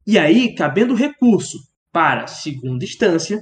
[0.06, 1.58] E aí, cabendo recurso
[1.96, 3.42] para segunda instância,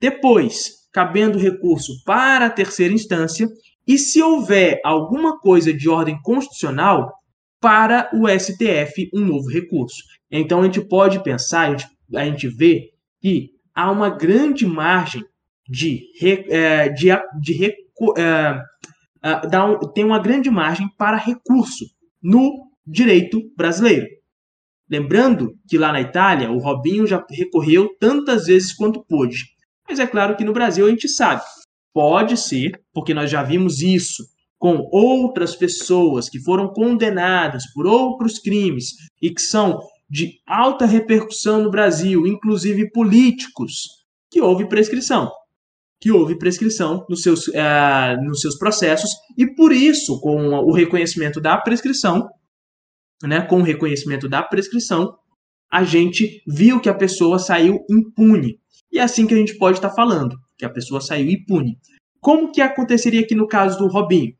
[0.00, 3.48] depois, cabendo recurso para a terceira instância,
[3.84, 7.12] e se houver alguma coisa de ordem constitucional,
[7.60, 10.00] para o STF um novo recurso.
[10.30, 15.24] Então a gente pode pensar, a gente, a gente vê que há uma grande margem
[15.68, 16.02] de,
[16.50, 17.08] é, de,
[17.40, 18.60] de, é,
[19.24, 19.40] é,
[19.92, 21.84] tem uma grande margem para recurso
[22.22, 24.06] no direito brasileiro.
[24.92, 29.46] Lembrando que lá na Itália o Robinho já recorreu tantas vezes quanto pôde.
[29.88, 31.40] Mas é claro que no Brasil a gente sabe,
[31.94, 34.22] pode ser, porque nós já vimos isso
[34.58, 38.90] com outras pessoas que foram condenadas por outros crimes
[39.20, 39.80] e que são
[40.10, 45.32] de alta repercussão no Brasil, inclusive políticos, que houve prescrição.
[45.98, 51.40] Que houve prescrição nos seus, uh, nos seus processos, e por isso, com o reconhecimento
[51.40, 52.28] da prescrição,
[53.22, 55.16] né, com o reconhecimento da prescrição,
[55.70, 58.58] a gente viu que a pessoa saiu impune.
[58.92, 61.78] E é assim que a gente pode estar falando, que a pessoa saiu impune.
[62.20, 64.32] Como que aconteceria aqui no caso do Robinho?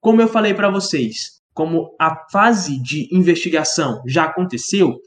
[0.00, 4.98] Como eu falei para vocês, como a fase de investigação já aconteceu,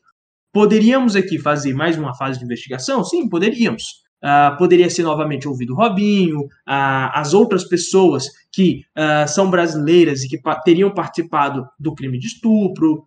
[0.51, 3.03] poderíamos aqui fazer mais uma fase de investigação?
[3.03, 4.02] Sim, poderíamos.
[4.23, 10.29] Uh, poderia ser novamente ouvido Robinho, uh, as outras pessoas que uh, são brasileiras e
[10.29, 13.03] que pa teriam participado do crime de estupro,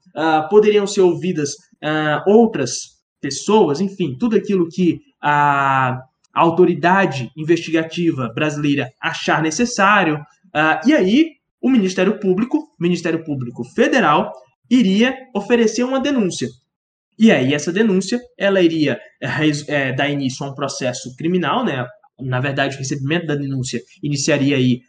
[0.50, 1.56] poderiam ser ouvidas
[2.26, 6.02] outras pessoas, enfim, tudo aquilo que a,
[6.34, 10.18] a autoridade investigativa brasileira achar necessário.
[10.86, 14.32] e aí, o Ministério Público, Ministério Público Federal,
[14.70, 16.48] iria oferecer uma denúncia.
[17.18, 18.98] E aí essa denúncia, ela iria
[19.68, 21.86] é, dar início a um processo criminal, né?
[22.20, 24.80] Na verdade, o recebimento da denúncia iniciaria aí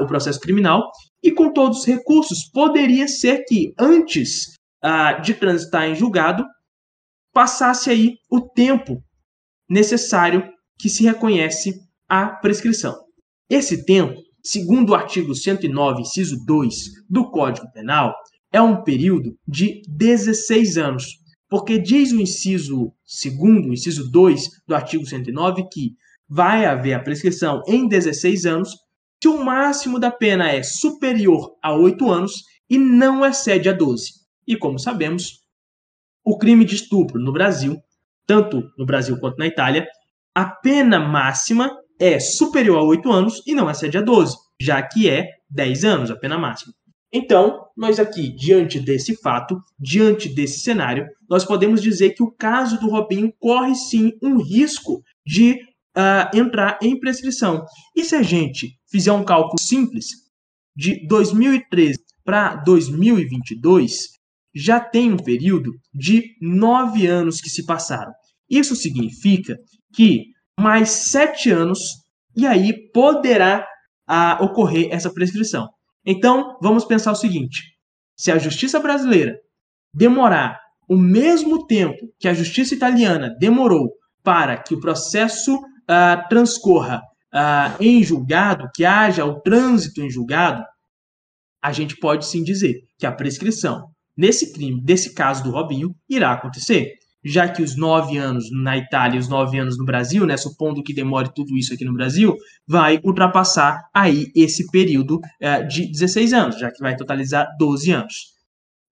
[0.00, 0.90] o processo criminal
[1.22, 4.54] e com todos os recursos poderia ser que antes
[5.24, 6.44] de transitar em julgado
[7.32, 9.02] passasse aí o tempo
[9.68, 10.48] necessário
[10.78, 11.74] que se reconhece
[12.08, 12.96] a prescrição.
[13.50, 16.74] Esse tempo segundo o artigo 109, inciso 2
[17.10, 18.14] do Código Penal,
[18.52, 21.04] é um período de 16 anos,
[21.48, 22.92] porque diz o inciso
[23.24, 25.92] 2, o inciso 2 do artigo 109 que
[26.28, 28.70] vai haver a prescrição em 16 anos
[29.20, 32.32] se o máximo da pena é superior a 8 anos
[32.70, 34.12] e não excede a 12.
[34.46, 35.40] E como sabemos,
[36.24, 37.76] o crime de estupro no Brasil,
[38.26, 39.86] tanto no Brasil quanto na Itália,
[40.34, 45.08] a pena máxima é superior a 8 anos e não excede a 12, já que
[45.08, 46.72] é 10 anos a pena máxima.
[47.12, 52.78] Então, nós aqui, diante desse fato, diante desse cenário, nós podemos dizer que o caso
[52.78, 55.52] do Robinho corre sim um risco de
[55.96, 57.64] uh, entrar em prescrição.
[57.96, 60.06] E se a gente fizer um cálculo simples,
[60.76, 64.10] de 2013 para 2022,
[64.54, 68.12] já tem um período de nove anos que se passaram.
[68.48, 69.58] Isso significa
[69.92, 70.26] que
[70.58, 71.80] mais sete anos,
[72.36, 73.66] e aí poderá
[74.06, 75.68] ah, ocorrer essa prescrição.
[76.10, 77.74] Então, vamos pensar o seguinte:
[78.16, 79.38] se a justiça brasileira
[79.92, 83.92] demorar o mesmo tempo que a justiça italiana demorou
[84.22, 90.64] para que o processo ah, transcorra ah, em julgado, que haja o trânsito em julgado,
[91.62, 96.32] a gente pode sim dizer que a prescrição nesse crime, desse caso do Robinho, irá
[96.32, 96.94] acontecer
[97.24, 100.82] já que os nove anos na Itália e os nove anos no Brasil, né, supondo
[100.82, 102.34] que demore tudo isso aqui no Brasil,
[102.66, 108.14] vai ultrapassar aí esse período é, de 16 anos, já que vai totalizar 12 anos.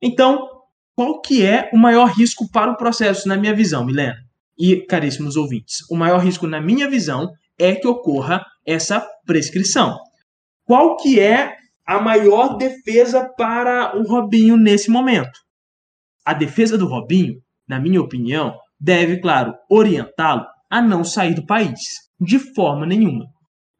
[0.02, 0.46] Então,
[0.94, 4.16] qual que é o maior risco para o processo, na minha visão, Milena?
[4.58, 9.98] E, caríssimos ouvintes, o maior risco, na minha visão, é que ocorra essa prescrição.
[10.64, 11.54] Qual que é
[11.86, 15.38] a maior defesa para o Robinho nesse momento?
[16.24, 21.80] A defesa do Robinho na minha opinião, deve, claro, orientá-lo a não sair do país,
[22.20, 23.26] de forma nenhuma.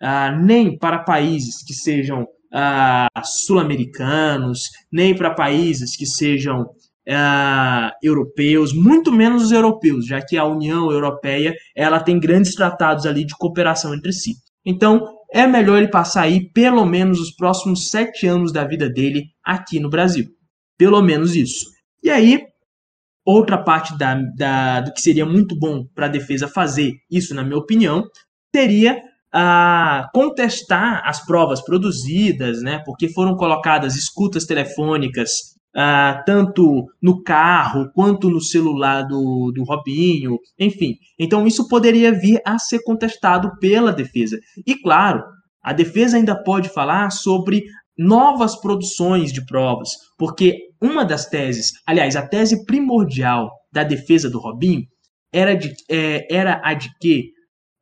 [0.01, 4.61] Ah, nem para países que sejam ah, sul-americanos,
[4.93, 6.66] nem para países que sejam
[7.09, 13.07] ah, europeus, muito menos os europeus, já que a União Europeia ela tem grandes tratados
[13.07, 14.34] ali de cooperação entre si.
[14.64, 15.01] Então,
[15.32, 19.78] é melhor ele passar aí pelo menos os próximos sete anos da vida dele aqui
[19.78, 20.26] no Brasil.
[20.78, 21.66] Pelo menos isso.
[22.03, 22.43] E aí,
[23.27, 27.43] Outra parte da, da, do que seria muito bom para a defesa fazer, isso na
[27.43, 28.05] minha opinião,
[28.55, 29.03] seria
[29.33, 37.91] a contestar as provas produzidas, né, porque foram colocadas escutas telefônicas uh, tanto no carro
[37.95, 40.95] quanto no celular do, do Robinho, enfim.
[41.18, 44.39] Então isso poderia vir a ser contestado pela defesa.
[44.66, 45.22] E claro,
[45.62, 47.64] a defesa ainda pode falar sobre
[47.99, 54.39] novas produções de provas, porque uma das teses, aliás, a tese primordial da defesa do
[54.39, 54.85] Robinho
[55.33, 57.33] era, de, é, era a de que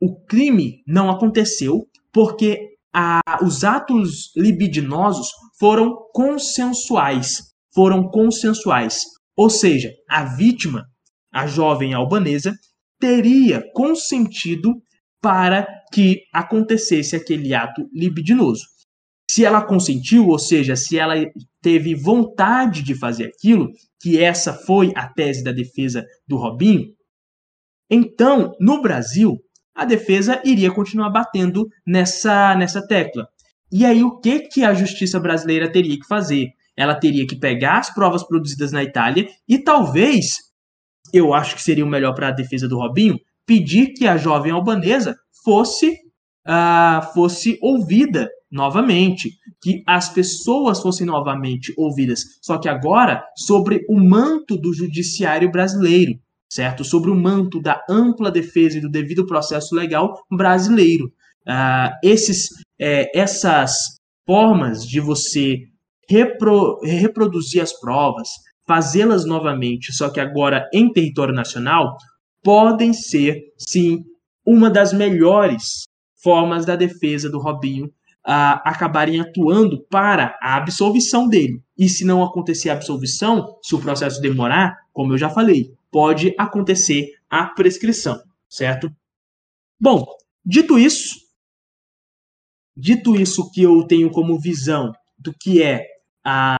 [0.01, 5.29] o crime não aconteceu porque a, os atos libidinosos
[5.59, 7.43] foram consensuais.
[7.73, 9.01] Foram consensuais.
[9.35, 10.85] Ou seja, a vítima,
[11.33, 12.53] a jovem albanesa,
[12.99, 14.73] teria consentido
[15.21, 18.63] para que acontecesse aquele ato libidinoso.
[19.29, 21.15] Se ela consentiu, ou seja, se ela
[21.61, 26.93] teve vontade de fazer aquilo, que essa foi a tese da defesa do Robinho,
[27.89, 29.39] então, no Brasil,
[29.73, 33.27] a defesa iria continuar batendo nessa, nessa tecla.
[33.71, 36.49] E aí, o que, que a justiça brasileira teria que fazer?
[36.77, 40.37] Ela teria que pegar as provas produzidas na Itália e talvez,
[41.13, 44.51] eu acho que seria o melhor para a defesa do Robinho, pedir que a jovem
[44.51, 45.91] albanesa fosse,
[46.47, 53.99] uh, fosse ouvida novamente, que as pessoas fossem novamente ouvidas, só que agora sobre o
[53.99, 56.13] manto do judiciário brasileiro,
[56.49, 56.83] certo?
[56.83, 61.11] Sobre o manto da ampla defesa e do devido processo legal brasileiro.
[61.47, 62.47] Uh, esses,
[62.79, 63.75] é, essas
[64.25, 65.57] formas de você
[66.09, 68.29] repro, reproduzir as provas,
[68.65, 71.97] fazê-las novamente, só que agora em território nacional,
[72.41, 74.03] podem ser, sim,
[74.45, 75.83] uma das melhores
[76.23, 77.91] formas da defesa do Robinho
[78.27, 81.61] uh, acabarem atuando para a absolvição dele.
[81.77, 86.33] E se não acontecer a absolvição, se o processo demorar, como eu já falei, pode
[86.37, 88.91] acontecer a prescrição, certo?
[89.79, 90.05] Bom,
[90.45, 91.15] dito isso,
[92.75, 95.85] dito isso que eu tenho como visão do que é
[96.23, 96.55] a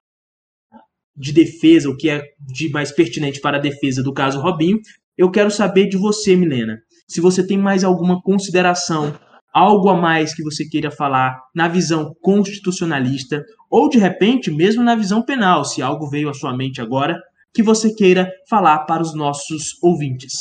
[1.16, 4.78] de defesa, o que é de mais pertinente para a defesa do caso Robinho,
[5.16, 6.78] eu quero saber de você, Milena.
[7.08, 9.18] Se você tem mais alguma consideração,
[9.56, 14.94] algo a mais que você queira falar na visão constitucionalista, ou de repente, mesmo na
[14.94, 17.18] visão penal, se algo veio à sua mente agora,
[17.54, 20.40] que você queira falar para os nossos ouvintes.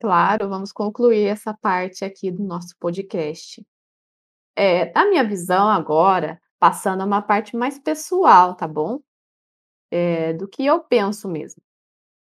[0.00, 3.60] Claro, vamos concluir essa parte aqui do nosso podcast.
[4.56, 9.00] É, na minha visão agora, passando a uma parte mais pessoal, tá bom?
[9.90, 11.60] É, do que eu penso mesmo.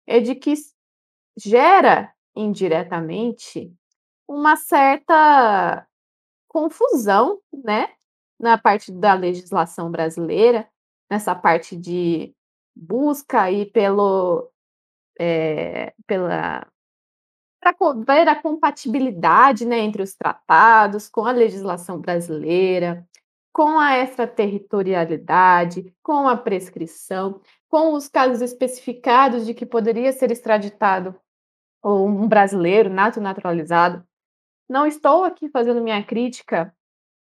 [0.04, 0.54] É de que
[1.38, 3.72] gera indiretamente
[4.28, 5.86] uma certa
[6.48, 7.90] confusão, né,
[8.38, 10.68] na parte da legislação brasileira,
[11.10, 12.34] nessa parte de
[12.74, 14.50] busca aí pelo
[15.18, 16.66] é, pela
[17.60, 23.04] para ver a compatibilidade né, entre os tratados com a legislação brasileira,
[23.52, 31.18] com a extraterritorialidade, com a prescrição, com os casos especificados de que poderia ser extraditado
[31.82, 34.04] um brasileiro nato naturalizado.
[34.68, 36.74] Não estou aqui fazendo minha crítica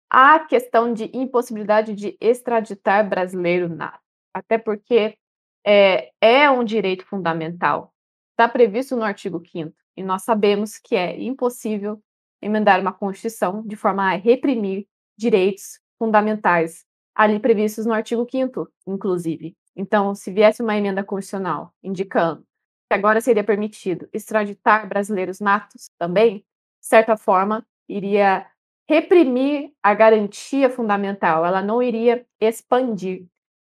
[0.09, 4.01] à questão de impossibilidade de extraditar brasileiro nato,
[4.33, 5.17] até porque
[5.65, 7.93] é, é um direito fundamental.
[8.31, 12.01] Está previsto no artigo 5 e nós sabemos que é impossível
[12.41, 16.85] emendar uma Constituição de forma a reprimir direitos fundamentais
[17.15, 19.55] ali previstos no artigo 5 inclusive.
[19.75, 22.43] Então, se viesse uma emenda constitucional indicando
[22.87, 26.45] que agora seria permitido extraditar brasileiros natos também,
[26.87, 28.45] certa forma, iria
[28.89, 33.25] reprimir a garantia fundamental, ela não iria expandir.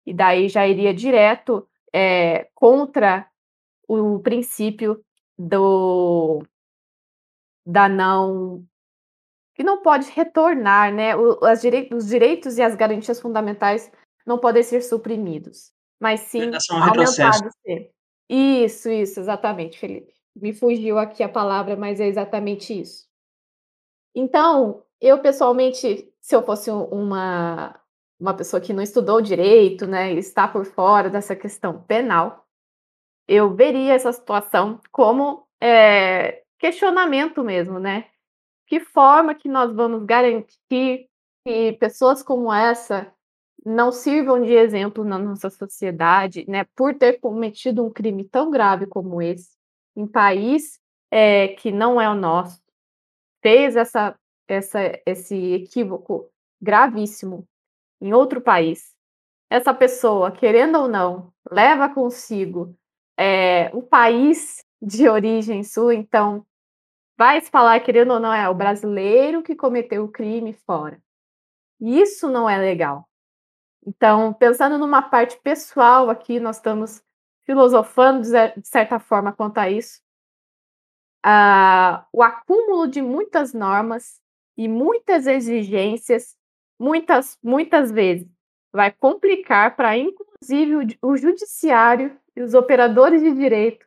[0.07, 3.29] E daí já iria direto é, contra
[3.87, 5.03] o princípio
[5.37, 6.43] do
[7.67, 8.65] da não
[9.55, 11.17] que não pode retornar, né?
[11.17, 13.91] O, direi os direitos e as garantias fundamentais
[14.25, 17.53] não podem ser suprimidos, mas sim aumentados.
[18.29, 20.13] Isso, isso, exatamente, Felipe.
[20.37, 23.08] Me fugiu aqui a palavra, mas é exatamente isso.
[24.21, 27.79] Então, eu pessoalmente, se eu fosse uma,
[28.19, 32.45] uma pessoa que não estudou direito, né, está por fora dessa questão penal,
[33.29, 38.07] eu veria essa situação como é, questionamento mesmo, né?
[38.67, 41.09] Que forma que nós vamos garantir
[41.47, 43.13] que pessoas como essa
[43.65, 48.85] não sirvam de exemplo na nossa sociedade, né, por ter cometido um crime tão grave
[48.87, 49.57] como esse,
[49.95, 52.61] em país é, que não é o nosso,
[53.43, 56.31] fez essa, essa, esse equívoco
[56.61, 57.47] gravíssimo
[58.01, 58.95] em outro país.
[59.51, 62.77] Essa pessoa, querendo ou não, leva consigo
[63.17, 66.47] é, o país de origem sua, então
[67.17, 71.03] vai se falar, querendo ou não, é o brasileiro que cometeu o crime fora.
[71.81, 73.09] Isso não é legal.
[73.85, 77.03] Então, pensando numa parte pessoal aqui, nós estamos
[77.45, 80.01] filosofando de certa forma quanto a isso.
[81.29, 84.19] Uh, o acúmulo de muitas normas
[84.57, 86.35] e muitas exigências,
[86.81, 88.27] muitas, muitas vezes,
[88.73, 93.85] vai complicar para, inclusive, o, o judiciário e os operadores de direito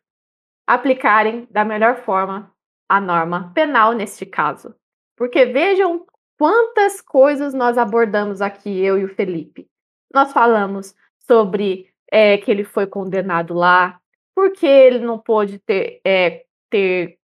[0.68, 2.54] aplicarem da melhor forma
[2.88, 4.76] a norma penal neste caso.
[5.18, 6.06] Porque vejam
[6.38, 9.68] quantas coisas nós abordamos aqui, eu e o Felipe.
[10.14, 14.00] Nós falamos sobre é, que ele foi condenado lá,
[14.36, 17.18] porque ele não pôde ter, é, ter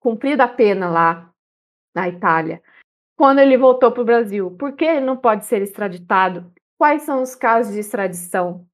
[0.00, 1.30] cumprido a pena lá
[1.94, 2.62] na Itália.
[3.16, 6.52] Quando ele voltou para o Brasil, por que ele não pode ser extraditado?
[6.78, 8.64] Quais são os casos de extradição?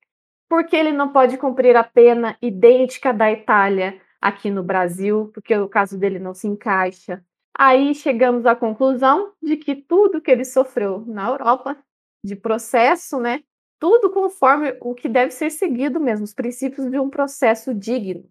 [0.48, 5.30] Por que ele não pode cumprir a pena idêntica da Itália aqui no Brasil?
[5.32, 7.24] Porque o caso dele não se encaixa.
[7.56, 11.76] Aí chegamos à conclusão de que tudo que ele sofreu na Europa,
[12.22, 13.42] de processo, né,
[13.78, 18.28] tudo conforme o que deve ser seguido mesmo, os princípios de um processo digno.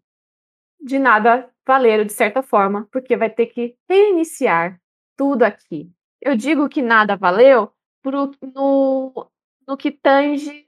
[0.84, 4.80] De nada valeram, de certa forma, porque vai ter que reiniciar
[5.16, 5.90] tudo aqui.
[6.22, 7.72] Eu digo que nada valeu
[8.02, 9.32] pro, no,
[9.68, 10.68] no que tange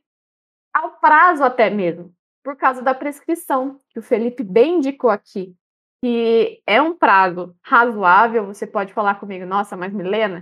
[0.73, 2.13] ao prazo até mesmo,
[2.43, 5.55] por causa da prescrição, que o Felipe bem indicou aqui,
[6.01, 10.41] que é um prazo razoável, você pode falar comigo, nossa, mas Milena,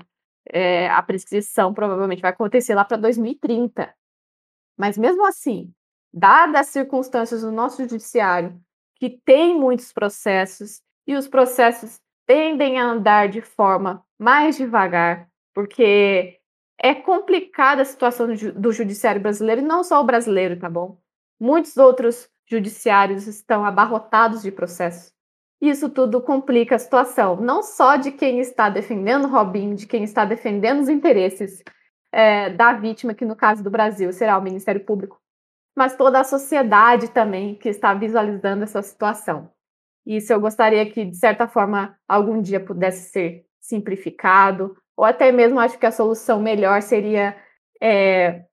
[0.51, 3.93] é, a prescrição provavelmente vai acontecer lá para 2030.
[4.77, 5.73] Mas mesmo assim,
[6.11, 8.59] dadas as circunstâncias do nosso judiciário,
[9.03, 16.39] que tem muitos processos, e os processos tendem a andar de forma mais devagar, porque
[16.79, 20.97] é complicada a situação do judiciário brasileiro, e não só o brasileiro, tá bom?
[21.37, 25.11] Muitos outros judiciários estão abarrotados de processos.
[25.59, 30.23] Isso tudo complica a situação, não só de quem está defendendo Robin, de quem está
[30.23, 31.61] defendendo os interesses
[32.09, 35.19] é, da vítima, que no caso do Brasil será o Ministério Público,
[35.75, 39.51] mas toda a sociedade também que está visualizando essa situação.
[40.05, 45.59] Isso eu gostaria que, de certa forma, algum dia pudesse ser simplificado, ou até mesmo
[45.59, 47.35] acho que a solução melhor seria
[47.81, 48.43] é,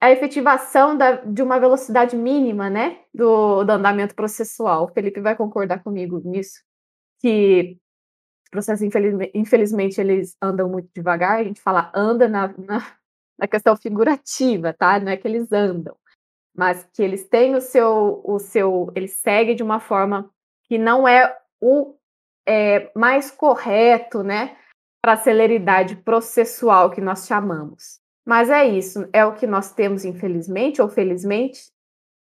[0.00, 4.84] a efetivação da, de uma velocidade mínima né, do, do andamento processual.
[4.84, 6.62] O Felipe vai concordar comigo nisso,
[7.20, 7.78] que
[8.44, 8.88] os processos,
[9.34, 12.80] infelizmente, eles andam muito devagar, a gente fala anda na, na
[13.42, 15.00] na questão figurativa, tá?
[15.00, 15.96] Não é que eles andam,
[16.54, 20.30] mas que eles têm o seu, o seu, eles seguem de uma forma
[20.64, 21.94] que não é o
[22.46, 24.56] é, mais correto, né?
[25.00, 28.00] Para a celeridade processual que nós chamamos.
[28.24, 31.72] Mas é isso, é o que nós temos, infelizmente ou felizmente,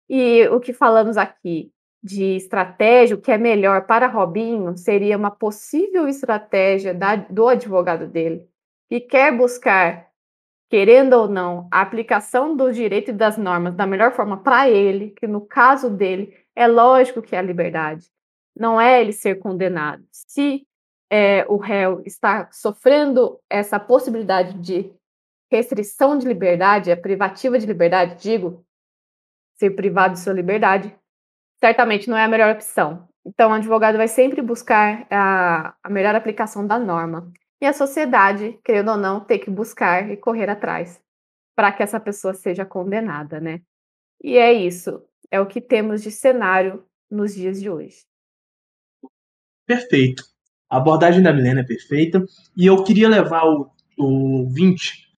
[0.09, 1.71] e o que falamos aqui
[2.03, 8.07] de estratégia, o que é melhor para Robinho, seria uma possível estratégia da, do advogado
[8.07, 8.47] dele,
[8.89, 10.10] que quer buscar
[10.71, 15.09] querendo ou não, a aplicação do direito e das normas da melhor forma para ele,
[15.09, 18.07] que no caso dele é lógico que é a liberdade,
[18.57, 20.01] não é ele ser condenado.
[20.09, 20.65] Se
[21.11, 24.89] é, o réu está sofrendo essa possibilidade de
[25.51, 28.65] restrição de liberdade, a privativa de liberdade, digo,
[29.59, 30.95] ser privado de sua liberdade,
[31.59, 33.09] certamente não é a melhor opção.
[33.25, 37.29] Então, o advogado vai sempre buscar a, a melhor aplicação da norma
[37.61, 40.99] e a sociedade, querendo ou não, ter que buscar e correr atrás
[41.55, 43.61] para que essa pessoa seja condenada, né?
[44.23, 48.03] E é isso, é o que temos de cenário nos dias de hoje.
[49.67, 50.23] Perfeito.
[50.67, 52.23] A abordagem da Milena é perfeita
[52.57, 55.11] e eu queria levar o, o 20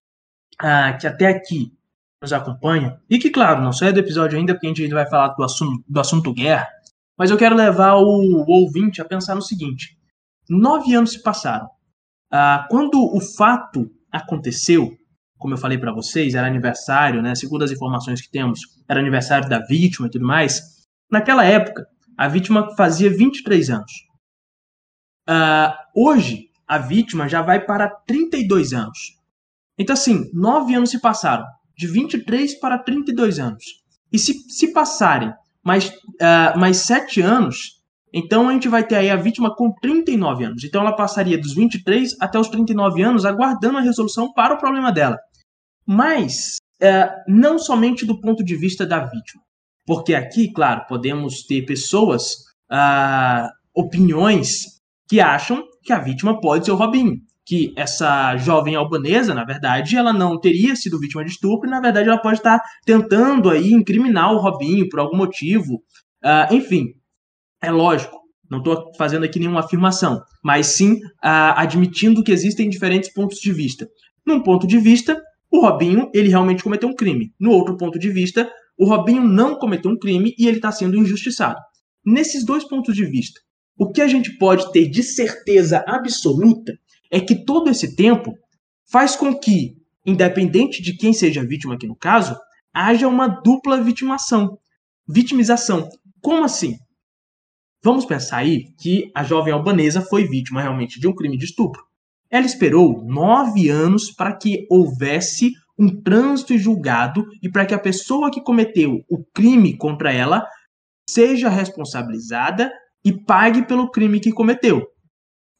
[0.58, 1.72] ah, que até aqui
[2.20, 5.08] nos acompanha e que, claro, não sai do episódio ainda porque a gente ainda vai
[5.08, 6.68] falar do assunto, do assunto guerra,
[7.16, 9.96] mas eu quero levar o, o ouvinte a pensar no seguinte:
[10.48, 11.68] nove anos se passaram
[12.30, 14.90] ah, quando o fato aconteceu,
[15.38, 17.34] como eu falei para vocês, era aniversário, né?
[17.34, 20.60] Segundo as informações que temos, era aniversário da vítima e tudo mais.
[21.10, 23.92] Naquela época, a vítima fazia 23 anos.
[25.28, 28.98] Ah, hoje, a vítima já vai para 32 anos.
[29.78, 31.44] Então, assim, nove anos se passaram,
[31.76, 33.64] de 23 para 32 anos.
[34.12, 37.82] E se, se passarem mais, uh, mais sete anos,
[38.16, 40.62] então a gente vai ter aí a vítima com 39 anos.
[40.62, 44.92] Então ela passaria dos 23 até os 39 anos aguardando a resolução para o problema
[44.92, 45.18] dela.
[45.84, 49.42] Mas é, não somente do ponto de vista da vítima.
[49.84, 52.36] Porque aqui, claro, podemos ter pessoas,
[52.70, 57.16] ah, opiniões que acham que a vítima pode ser o Robinho.
[57.44, 61.80] Que essa jovem albanesa, na verdade, ela não teria sido vítima de estupro, e na
[61.80, 65.82] verdade ela pode estar tentando aí incriminar o Robinho por algum motivo.
[66.22, 66.94] Ah, enfim,
[67.64, 68.16] é lógico,
[68.50, 73.52] não estou fazendo aqui nenhuma afirmação, mas sim ah, admitindo que existem diferentes pontos de
[73.52, 73.88] vista.
[74.26, 77.32] Num ponto de vista, o Robinho ele realmente cometeu um crime.
[77.38, 80.96] No outro ponto de vista, o Robinho não cometeu um crime e ele está sendo
[80.96, 81.58] injustiçado.
[82.04, 83.40] Nesses dois pontos de vista,
[83.78, 86.74] o que a gente pode ter de certeza absoluta
[87.10, 88.34] é que todo esse tempo
[88.90, 92.36] faz com que, independente de quem seja a vítima aqui no caso,
[92.72, 94.58] haja uma dupla vitimação,
[95.08, 95.88] vitimização.
[96.20, 96.76] Como assim?
[97.84, 101.84] Vamos pensar aí que a jovem albanesa foi vítima realmente de um crime de estupro.
[102.30, 108.30] Ela esperou nove anos para que houvesse um trânsito julgado e para que a pessoa
[108.30, 110.48] que cometeu o crime contra ela
[111.06, 112.72] seja responsabilizada
[113.04, 114.82] e pague pelo crime que cometeu,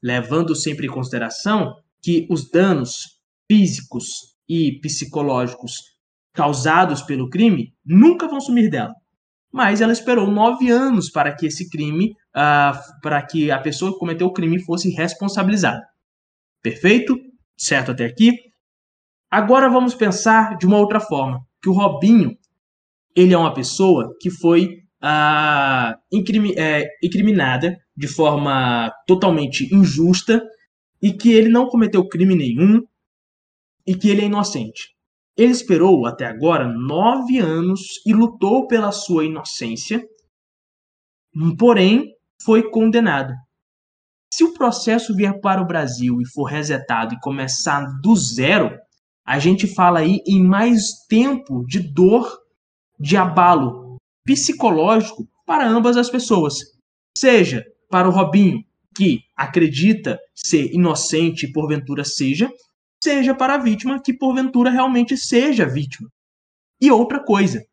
[0.03, 5.75] levando sempre em consideração que os danos físicos e psicológicos
[6.33, 8.95] causados pelo crime nunca vão sumir dela.
[9.55, 14.01] Mas ela esperou nove anos para que esse crime, uh, para que a pessoa que
[14.01, 15.81] cometeu o crime fosse responsabilizada.
[16.61, 17.17] Perfeito?
[17.57, 18.33] Certo até aqui?
[19.31, 22.37] Agora vamos pensar de uma outra forma, que o Robinho,
[23.15, 30.43] ele é uma pessoa que foi ah, incrimi é, incriminada de forma totalmente injusta
[31.01, 32.83] e que ele não cometeu crime nenhum
[33.87, 34.97] e que ele é inocente.
[35.37, 40.05] Ele esperou até agora nove anos e lutou pela sua inocência,
[41.59, 43.33] porém foi condenado.
[44.33, 48.77] Se o processo vier para o Brasil e for resetado e começar do zero,
[49.25, 52.41] a gente fala aí em mais tempo de dor,
[52.99, 56.57] de abalo psicológico para ambas as pessoas.
[57.17, 58.65] Seja para o Robinho,
[58.95, 62.51] que acredita ser inocente porventura seja,
[63.05, 66.11] seja para a vítima que porventura realmente seja vítima.
[66.81, 67.65] E outra coisa,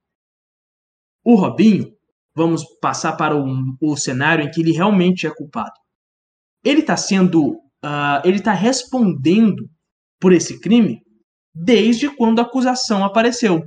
[1.24, 1.92] o Robinho,
[2.36, 5.74] vamos passar para o, o cenário em que ele realmente é culpado.
[6.64, 9.70] Ele está sendo, uh, ele está respondendo
[10.20, 11.02] por esse crime
[11.54, 13.64] desde quando a acusação apareceu.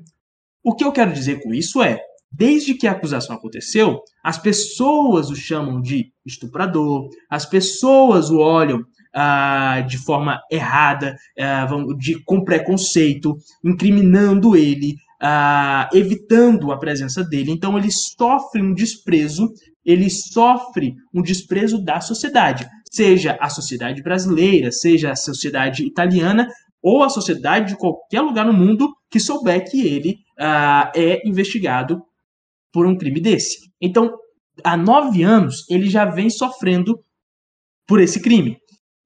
[0.63, 2.01] O que eu quero dizer com isso é,
[2.31, 8.85] desde que a acusação aconteceu, as pessoas o chamam de estuprador, as pessoas o olham
[9.15, 17.53] ah, de forma errada, ah, de, com preconceito, incriminando ele, ah, evitando a presença dele.
[17.53, 19.49] Então ele sofre um desprezo,
[19.85, 26.49] ele sofre um desprezo da sociedade, seja a sociedade brasileira, seja a sociedade italiana,
[26.83, 32.03] ou a sociedade de qualquer lugar no mundo que souber que ele uh, é investigado
[32.71, 33.71] por um crime desse.
[33.81, 34.13] Então,
[34.63, 37.03] há nove anos, ele já vem sofrendo
[37.87, 38.59] por esse crime.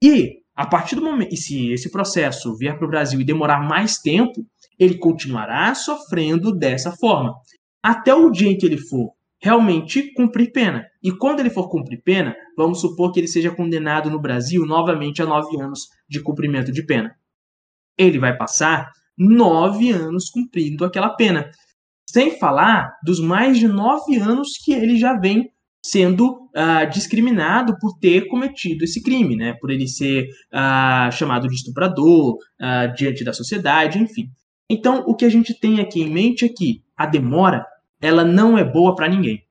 [0.02, 3.60] E, a partir do momento, e se esse processo vier para o Brasil e demorar
[3.60, 4.44] mais tempo,
[4.78, 7.34] ele continuará sofrendo dessa forma.
[7.82, 10.84] Até o dia em que ele for realmente cumprir pena.
[11.02, 15.22] E quando ele for cumprir pena, vamos supor que ele seja condenado no Brasil novamente
[15.22, 17.14] a nove anos de cumprimento de pena
[17.98, 21.50] ele vai passar nove anos cumprindo aquela pena.
[22.08, 25.50] Sem falar dos mais de nove anos que ele já vem
[25.84, 29.54] sendo uh, discriminado por ter cometido esse crime, né?
[29.60, 34.28] Por ele ser uh, chamado de estuprador uh, diante da sociedade, enfim.
[34.70, 37.64] Então, o que a gente tem aqui em mente é que a demora
[38.00, 39.42] ela não é boa para ninguém.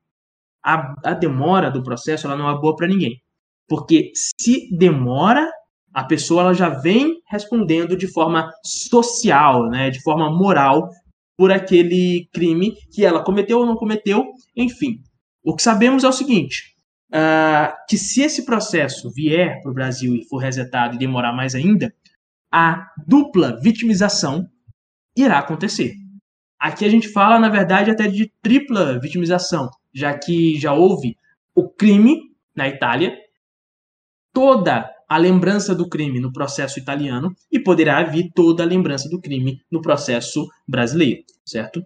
[0.63, 3.21] A, a demora do processo ela não é boa para ninguém,
[3.67, 5.49] porque se demora
[5.93, 10.89] a pessoa ela já vem respondendo de forma social, né, de forma moral,
[11.35, 14.25] por aquele crime que ela cometeu ou não cometeu,
[14.55, 14.99] enfim.
[15.47, 16.75] O que sabemos é o seguinte:
[17.09, 21.55] uh, que se esse processo vier para o Brasil e for resetado e demorar mais
[21.55, 21.95] ainda,
[22.51, 24.45] a dupla vitimização
[25.15, 25.93] irá acontecer.
[26.59, 31.15] Aqui a gente fala, na verdade, até de tripla vitimização, já que já houve
[31.55, 32.19] o crime
[32.53, 33.15] na Itália,
[34.33, 39.21] toda a lembrança do crime no processo italiano e poderá vir toda a lembrança do
[39.21, 41.81] crime no processo brasileiro, certo?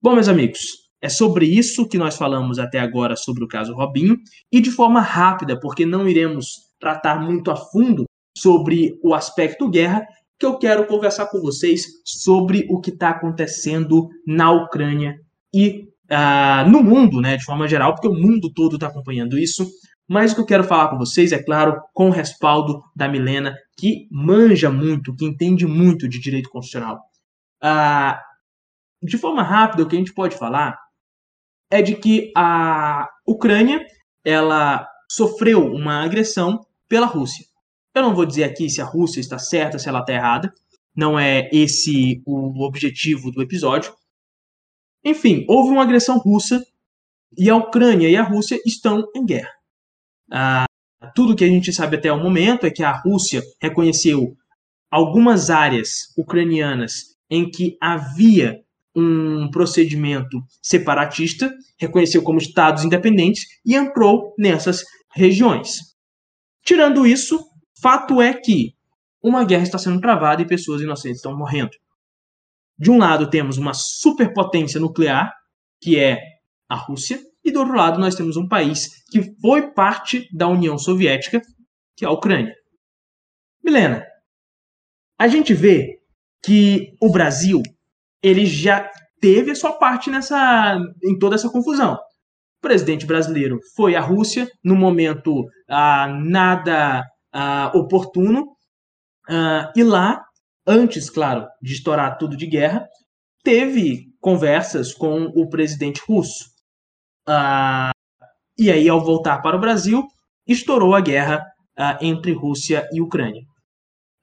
[0.00, 4.16] Bom, meus amigos, é sobre isso que nós falamos até agora sobre o caso Robinho
[4.50, 10.02] e de forma rápida, porque não iremos tratar muito a fundo sobre o aspecto guerra,
[10.38, 15.20] que eu quero conversar com vocês sobre o que está acontecendo na Ucrânia
[15.52, 19.68] e uh, no mundo, né, de forma geral, porque o mundo todo está acompanhando isso.
[20.08, 23.54] Mas o que eu quero falar com vocês, é claro, com o respaldo da Milena,
[23.76, 27.02] que manja muito, que entende muito de direito constitucional.
[27.62, 28.18] Ah,
[29.02, 30.82] de forma rápida, o que a gente pode falar
[31.74, 33.84] é de que a Ucrânia
[34.24, 37.44] ela sofreu uma agressão pela Rússia.
[37.92, 40.54] Eu não vou dizer aqui se a Rússia está certa, se ela está errada.
[40.94, 43.92] Não é esse o objetivo do episódio.
[45.04, 46.64] Enfim, houve uma agressão russa
[47.36, 49.50] e a Ucrânia e a Rússia estão em guerra.
[50.30, 50.66] Ah,
[51.12, 54.36] tudo que a gente sabe até o momento é que a Rússia reconheceu
[54.88, 58.63] algumas áreas ucranianas em que havia
[58.94, 64.84] um procedimento separatista, reconheceu como estados independentes e entrou nessas
[65.14, 65.94] regiões.
[66.64, 67.44] Tirando isso,
[67.80, 68.74] fato é que
[69.22, 71.72] uma guerra está sendo travada e pessoas inocentes estão morrendo.
[72.78, 75.32] De um lado, temos uma superpotência nuclear,
[75.80, 76.18] que é
[76.68, 80.78] a Rússia, e do outro lado nós temos um país que foi parte da União
[80.78, 81.40] Soviética,
[81.96, 82.54] que é a Ucrânia.
[83.62, 84.04] Milena,
[85.18, 86.00] a gente vê
[86.44, 87.62] que o Brasil
[88.24, 91.94] ele já teve a sua parte nessa em toda essa confusão.
[91.94, 98.56] O presidente brasileiro foi à Rússia no momento ah, nada ah, oportuno
[99.28, 100.24] ah, e lá,
[100.66, 102.88] antes, claro, de estourar tudo de guerra,
[103.42, 106.46] teve conversas com o presidente russo.
[107.28, 107.90] Ah,
[108.58, 110.02] e aí, ao voltar para o Brasil,
[110.46, 111.44] estourou a guerra
[111.76, 113.42] ah, entre Rússia e Ucrânia.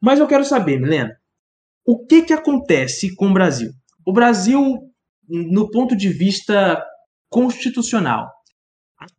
[0.02, 1.16] Mas eu quero saber, Milena,
[1.86, 3.72] o que, que acontece com o Brasil?
[4.06, 4.80] O Brasil,
[5.28, 6.84] no ponto de vista
[7.30, 8.30] constitucional,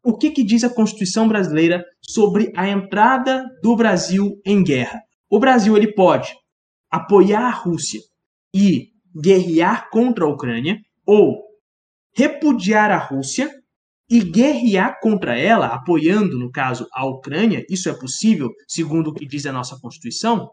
[0.04, 5.00] o que, que diz a Constituição brasileira sobre a entrada do Brasil em guerra?
[5.30, 6.32] O Brasil ele pode
[6.90, 8.00] apoiar a Rússia
[8.54, 11.42] e guerrear contra a Ucrânia, ou
[12.14, 13.50] repudiar a Rússia
[14.08, 17.64] e guerrear contra ela, apoiando, no caso, a Ucrânia.
[17.68, 20.50] Isso é possível, segundo o que diz a nossa Constituição?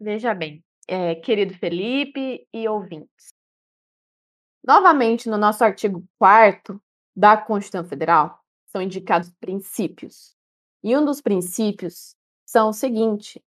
[0.00, 3.32] Veja bem, é, querido Felipe e ouvintes.
[4.64, 6.80] Novamente, no nosso artigo 4
[7.14, 10.36] da Constituição Federal, são indicados princípios.
[10.82, 12.16] E um dos princípios
[12.46, 13.42] são o seguinte: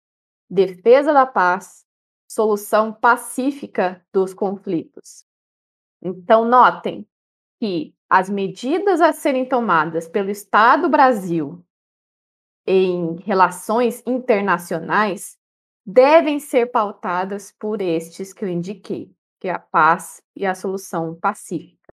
[0.50, 1.84] defesa da paz,
[2.30, 5.24] solução pacífica dos conflitos.
[6.02, 7.06] Então, notem
[7.60, 11.64] que as medidas a serem tomadas pelo Estado Brasil
[12.66, 15.38] em relações internacionais
[15.84, 19.10] devem ser pautadas por estes que eu indiquei,
[19.40, 21.92] que é a paz e a solução pacífica.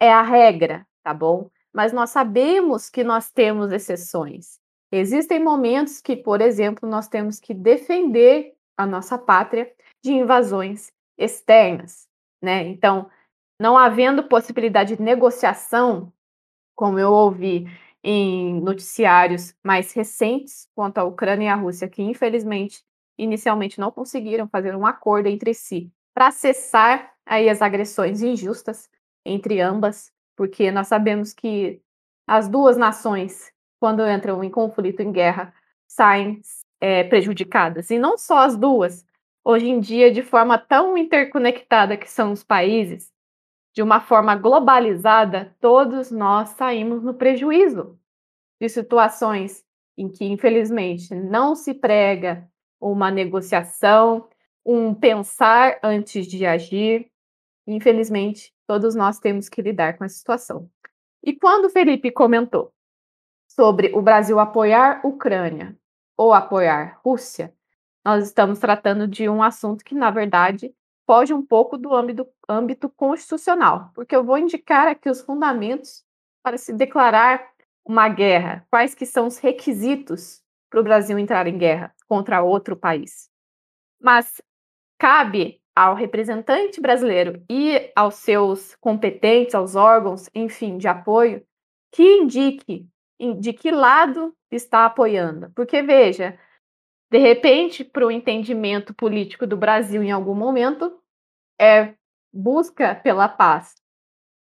[0.00, 1.50] É a regra, tá bom?
[1.72, 4.58] Mas nós sabemos que nós temos exceções.
[4.92, 9.72] Existem momentos que, por exemplo, nós temos que defender a nossa pátria
[10.04, 12.06] de invasões externas,
[12.42, 12.62] né?
[12.68, 13.10] Então,
[13.58, 16.12] não havendo possibilidade de negociação,
[16.76, 17.66] como eu ouvi
[18.02, 22.84] em noticiários mais recentes quanto à Ucrânia e à Rússia, que infelizmente
[23.18, 28.88] inicialmente não conseguiram fazer um acordo entre si para cessar aí as agressões injustas
[29.24, 31.80] entre ambas, porque nós sabemos que
[32.26, 35.52] as duas nações, quando entram em conflito, em guerra,
[35.86, 36.40] saem
[36.80, 37.90] é, prejudicadas.
[37.90, 39.04] E não só as duas.
[39.44, 43.12] Hoje em dia, de forma tão interconectada que são os países,
[43.74, 47.98] de uma forma globalizada, todos nós saímos no prejuízo
[48.60, 49.64] de situações
[49.98, 52.48] em que, infelizmente, não se prega
[52.92, 54.28] uma negociação,
[54.64, 57.10] um pensar antes de agir.
[57.66, 60.68] Infelizmente, todos nós temos que lidar com essa situação.
[61.22, 62.72] E quando o Felipe comentou
[63.48, 65.76] sobre o Brasil apoiar Ucrânia
[66.16, 67.54] ou apoiar Rússia,
[68.04, 70.74] nós estamos tratando de um assunto que, na verdade,
[71.06, 76.04] foge um pouco do âmbito, âmbito constitucional, porque eu vou indicar aqui os fundamentos
[76.42, 77.48] para se declarar
[77.84, 80.43] uma guerra, quais que são os requisitos
[80.74, 83.30] para o Brasil entrar em guerra contra outro país.
[84.02, 84.42] Mas
[84.98, 91.46] cabe ao representante brasileiro e aos seus competentes, aos órgãos, enfim, de apoio,
[91.92, 92.88] que indique
[93.38, 95.48] de que lado está apoiando.
[95.54, 96.36] Porque, veja,
[97.08, 101.00] de repente, para o entendimento político do Brasil em algum momento,
[101.56, 101.94] é
[102.32, 103.76] busca pela paz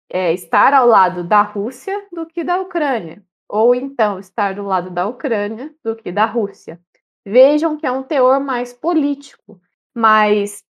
[0.09, 4.89] é estar ao lado da Rússia do que da Ucrânia ou então estar do lado
[4.89, 6.81] da Ucrânia do que da Rússia.
[7.25, 9.61] Vejam que é um teor mais político,
[9.95, 10.65] mais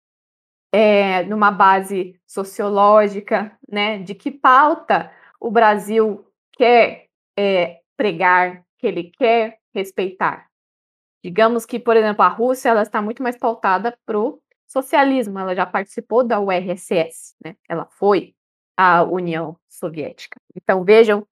[0.73, 7.07] é, numa base sociológica, né, de que pauta o Brasil quer
[7.39, 10.49] é, pregar, que ele quer respeitar.
[11.25, 15.55] Digamos que, por exemplo, a Rússia ela está muito mais pautada para o socialismo, ela
[15.55, 17.55] já participou da URSS, né?
[17.69, 18.35] ela foi
[18.77, 20.41] à União Soviética.
[20.57, 21.25] Então vejam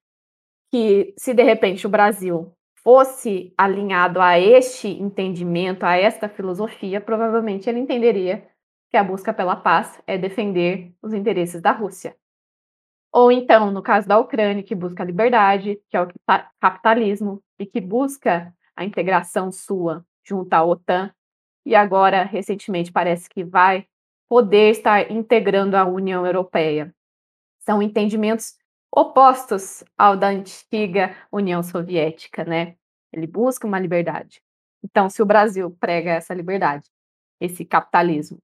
[0.71, 2.51] que se de repente o Brasil
[2.83, 8.47] fosse alinhado a este entendimento, a esta filosofia, provavelmente ele entenderia
[8.89, 12.15] que a busca pela paz é defender os interesses da Rússia.
[13.13, 16.07] Ou então, no caso da Ucrânia, que busca a liberdade, que é o
[16.59, 21.13] capitalismo, e que busca a integração sua junto à OTAN,
[21.65, 23.85] e agora, recentemente, parece que vai
[24.29, 26.93] poder estar integrando a União Europeia.
[27.59, 28.55] São entendimentos
[28.91, 32.75] opostos ao da antiga União Soviética, né?
[33.13, 34.41] Ele busca uma liberdade.
[34.83, 36.89] Então, se o Brasil prega essa liberdade,
[37.39, 38.39] esse capitalismo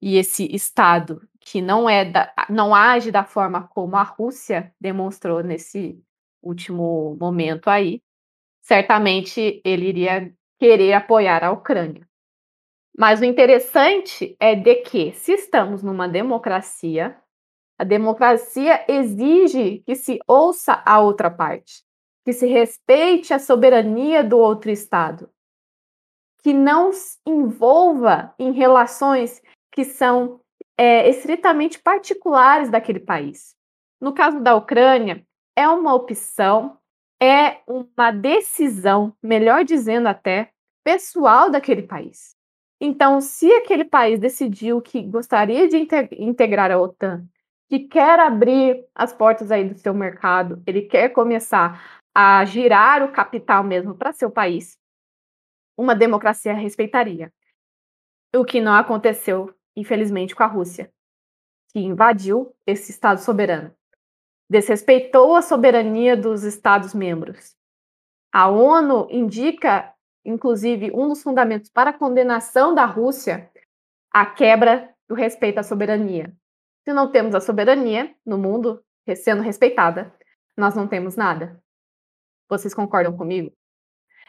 [0.00, 5.42] e esse Estado que não é da, não age da forma como a Rússia demonstrou
[5.42, 6.02] nesse
[6.42, 8.00] último momento aí,
[8.62, 12.06] certamente ele iria querer apoiar a Ucrânia.
[12.96, 17.16] Mas o interessante é de que, se estamos numa democracia,
[17.78, 21.82] A democracia exige que se ouça a outra parte,
[22.24, 25.28] que se respeite a soberania do outro Estado,
[26.42, 30.40] que não se envolva em relações que são
[30.78, 33.56] é, estritamente particulares daquele país.
[34.00, 36.78] No caso da Ucrânia, é uma opção,
[37.20, 40.50] é uma decisão, melhor dizendo até,
[40.84, 42.36] pessoal daquele país.
[42.80, 47.26] Então, se aquele país decidiu que gostaria de integrar a OTAN,
[47.78, 53.12] que quer abrir as portas aí do seu mercado, ele quer começar a girar o
[53.12, 54.78] capital mesmo para seu país,
[55.76, 57.32] uma democracia respeitaria.
[58.34, 60.92] O que não aconteceu, infelizmente, com a Rússia,
[61.72, 63.74] que invadiu esse Estado soberano,
[64.48, 67.56] desrespeitou a soberania dos Estados-membros.
[68.32, 69.94] A ONU indica
[70.24, 73.50] inclusive, um dos fundamentos para a condenação da Rússia,
[74.10, 76.34] a quebra do respeito à soberania.
[76.84, 78.84] Se não temos a soberania no mundo
[79.16, 80.14] sendo respeitada,
[80.56, 81.62] nós não temos nada.
[82.48, 83.52] Vocês concordam comigo?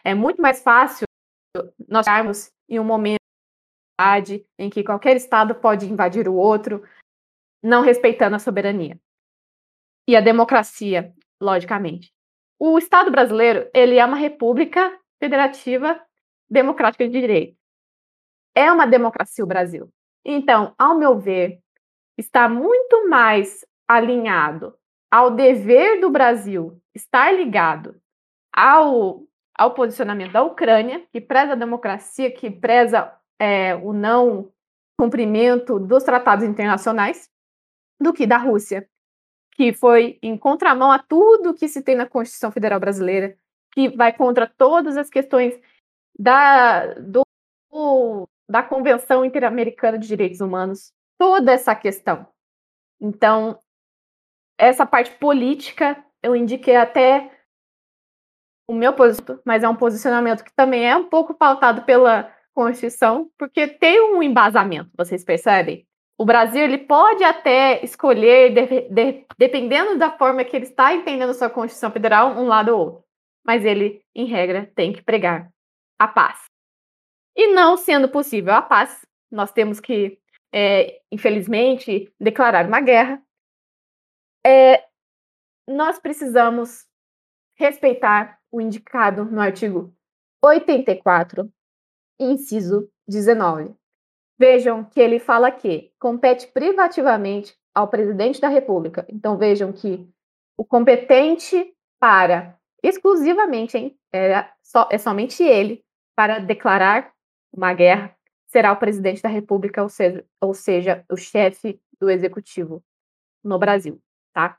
[0.04, 1.06] É muito mais fácil
[1.88, 3.20] nós estarmos em um momento
[4.58, 6.84] em que qualquer Estado pode invadir o outro,
[7.64, 9.00] não respeitando a soberania.
[10.08, 12.12] E a democracia, logicamente.
[12.60, 16.00] O Estado brasileiro, ele é uma república federativa
[16.50, 17.58] democrática de direito.
[18.54, 19.90] É uma democracia o Brasil.
[20.24, 21.60] Então, ao meu ver,
[22.18, 24.76] está muito mais alinhado
[25.12, 27.96] ao dever do Brasil estar ligado
[28.54, 29.24] ao,
[29.58, 34.52] ao posicionamento da Ucrânia, que preza a democracia, que preza é, o não
[34.98, 37.30] cumprimento dos tratados internacionais,
[38.00, 38.90] do que da Rússia,
[39.54, 43.38] que foi em contramão a tudo que se tem na Constituição Federal Brasileira,
[43.74, 45.58] que vai contra todas as questões
[46.18, 47.24] da, do,
[48.50, 52.28] da Convenção Interamericana de Direitos Humanos, toda essa questão.
[53.00, 53.60] Então,
[54.58, 57.32] essa parte política, eu indiquei até
[58.68, 63.30] o meu posicionamento, mas é um posicionamento que também é um pouco pautado pela Constituição,
[63.38, 65.86] porque tem um embasamento, vocês percebem?
[66.18, 71.34] O Brasil ele pode até escolher, de, de, dependendo da forma que ele está entendendo
[71.34, 73.06] sua Constituição Federal, um lado ou outro
[73.46, 75.52] mas ele, em regra, tem que pregar
[76.00, 76.46] a paz.
[77.36, 80.18] E não sendo possível a paz, nós temos que,
[80.56, 83.22] é, infelizmente, declarar uma guerra.
[84.46, 84.86] É,
[85.68, 86.86] nós precisamos
[87.58, 89.94] respeitar o indicado no artigo
[90.42, 91.52] 84,
[92.18, 93.76] inciso 19.
[94.40, 99.06] Vejam que ele fala que compete privativamente ao presidente da República.
[99.10, 100.08] Então vejam que
[100.58, 104.00] o competente para exclusivamente, hein?
[104.14, 105.84] É, só, é somente ele
[106.16, 107.12] para declarar
[107.52, 108.15] uma guerra
[108.48, 112.84] será o presidente da República, ou seja, ou seja, o chefe do executivo
[113.44, 114.02] no Brasil,
[114.34, 114.58] tá?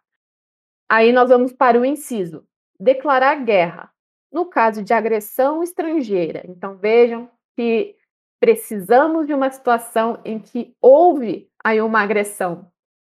[0.88, 2.46] Aí nós vamos para o inciso:
[2.78, 3.90] declarar guerra
[4.32, 6.42] no caso de agressão estrangeira.
[6.46, 7.96] Então vejam que
[8.38, 12.70] precisamos de uma situação em que houve aí uma agressão.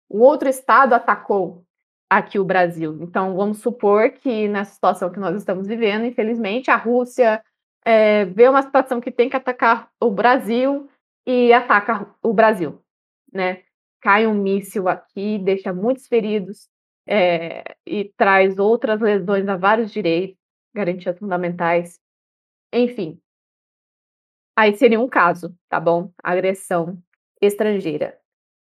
[0.10, 1.64] O outro estado atacou
[2.10, 2.98] aqui o Brasil.
[3.02, 7.44] Então, vamos supor que nessa situação que nós estamos vivendo, infelizmente, a Rússia
[7.86, 10.90] é, vê uma situação que tem que atacar o Brasil
[11.26, 12.82] e ataca o Brasil,
[13.32, 13.64] né?
[14.02, 16.70] Cai um míssil aqui, deixa muitos feridos
[17.08, 20.38] é, e traz outras lesões a vários direitos,
[20.74, 22.00] garantias fundamentais,
[22.74, 23.20] enfim.
[24.56, 26.12] Aí seria um caso, tá bom?
[26.24, 27.02] Agressão
[27.42, 28.20] estrangeira.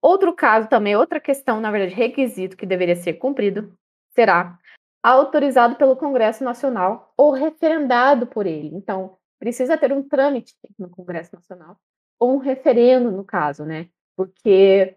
[0.01, 3.77] Outro caso também, outra questão, na verdade, requisito que deveria ser cumprido,
[4.15, 4.59] será
[5.07, 8.75] autorizado pelo Congresso Nacional ou referendado por ele.
[8.75, 11.79] Então, precisa ter um trâmite no Congresso Nacional,
[12.19, 13.89] ou um referendo, no caso, né?
[14.17, 14.97] Porque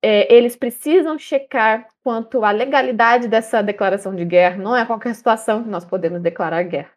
[0.00, 4.58] é, eles precisam checar quanto à legalidade dessa declaração de guerra.
[4.58, 6.92] Não é qualquer situação que nós podemos declarar guerra.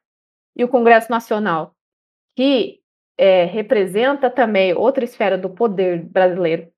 [0.56, 1.74] E o Congresso Nacional,
[2.36, 2.80] que
[3.18, 6.72] é, representa também outra esfera do poder brasileiro,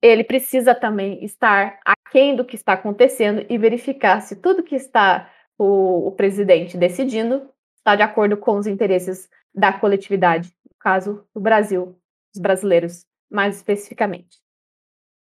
[0.00, 1.80] ele precisa também estar
[2.12, 7.48] aquém do que está acontecendo e verificar se tudo que está o, o presidente decidindo
[7.78, 11.98] está de acordo com os interesses da coletividade, no caso do Brasil,
[12.32, 14.40] dos brasileiros, mais especificamente.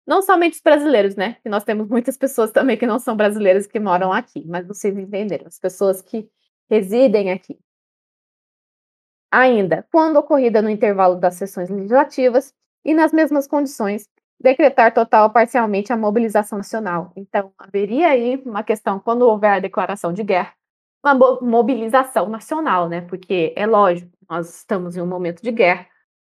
[0.06, 1.36] Não somente os brasileiros, né?
[1.42, 4.96] Que nós temos muitas pessoas também que não são brasileiras que moram aqui, mas vocês
[4.96, 6.28] entenderam, as pessoas que
[6.68, 7.58] residem aqui.
[9.30, 12.54] Ainda, quando ocorrida no intervalo das sessões legislativas
[12.84, 14.08] e nas mesmas condições
[14.40, 17.12] decretar total ou parcialmente a mobilização nacional.
[17.14, 20.54] Então, haveria aí uma questão, quando houver a declaração de guerra,
[21.04, 23.02] uma mobilização nacional, né?
[23.02, 25.86] Porque é lógico, nós estamos em um momento de guerra,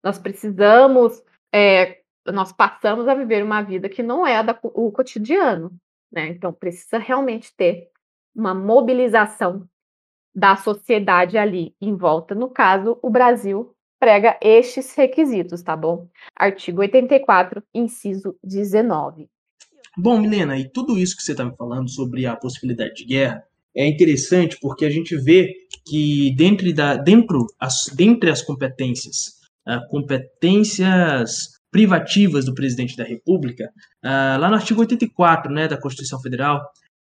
[0.03, 1.99] nós precisamos é,
[2.31, 5.71] nós passamos a viver uma vida que não é da, o cotidiano,
[6.11, 6.27] né?
[6.29, 7.89] Então precisa realmente ter
[8.35, 9.67] uma mobilização
[10.33, 12.35] da sociedade ali em volta.
[12.35, 13.74] No caso, o Brasil
[14.05, 16.07] prega estes requisitos, tá bom?
[16.35, 19.27] Artigo 84, inciso 19.
[19.97, 23.43] Bom, Milena, e tudo isso que você está me falando sobre a possibilidade de guerra
[23.75, 25.51] é interessante porque a gente vê
[25.87, 33.73] que dentro, da, dentro as, dentre as competências, uh, competências privativas do presidente da República,
[34.03, 36.59] uh, lá no artigo 84 né, da Constituição Federal,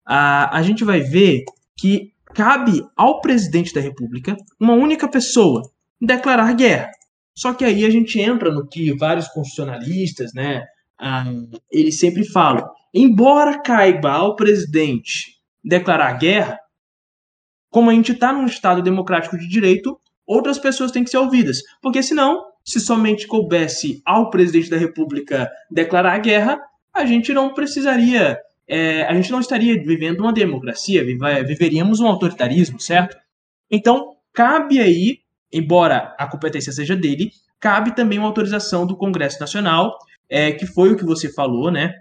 [0.08, 1.42] uh, a gente vai ver
[1.76, 5.62] que cabe ao presidente da República, uma única pessoa,
[6.02, 6.90] declarar guerra.
[7.34, 10.64] Só que aí a gente entra no que vários constitucionalistas, né,
[11.70, 16.58] eles sempre falam, embora caiba ao presidente declarar guerra,
[17.70, 21.62] como a gente está num Estado democrático de direito, outras pessoas têm que ser ouvidas.
[21.80, 26.60] Porque senão, se somente coubesse ao presidente da República declarar guerra,
[26.92, 28.38] a gente não precisaria,
[28.68, 33.16] é, a gente não estaria vivendo uma democracia, viveríamos um autoritarismo, certo?
[33.70, 35.21] Então, cabe aí,
[35.52, 37.30] embora a competência seja dele,
[37.60, 39.96] cabe também uma autorização do Congresso Nacional,
[40.28, 41.92] é, que foi o que você falou, né?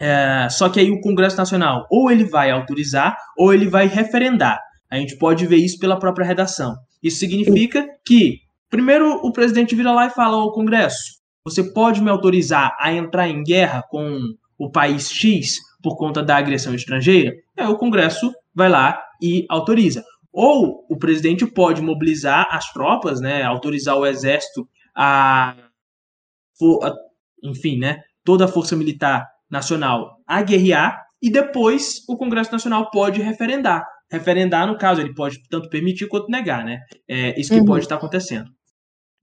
[0.00, 4.60] É, só que aí o Congresso Nacional ou ele vai autorizar ou ele vai referendar.
[4.90, 6.74] A gente pode ver isso pela própria redação.
[7.02, 8.38] Isso significa que,
[8.70, 13.28] primeiro, o presidente vira lá e fala ao Congresso: você pode me autorizar a entrar
[13.28, 14.18] em guerra com
[14.58, 17.32] o país X por conta da agressão estrangeira?
[17.56, 20.04] Aí o Congresso vai lá e autoriza.
[20.36, 25.54] Ou o presidente pode mobilizar as tropas, né, autorizar o exército a,
[26.82, 26.92] a
[27.44, 33.22] enfim, né, toda a força militar nacional a guerrear e depois o Congresso Nacional pode
[33.22, 33.86] referendar.
[34.10, 36.80] Referendar, no caso, ele pode tanto permitir quanto negar, né?
[37.08, 37.64] É isso que uhum.
[37.64, 38.50] pode estar acontecendo.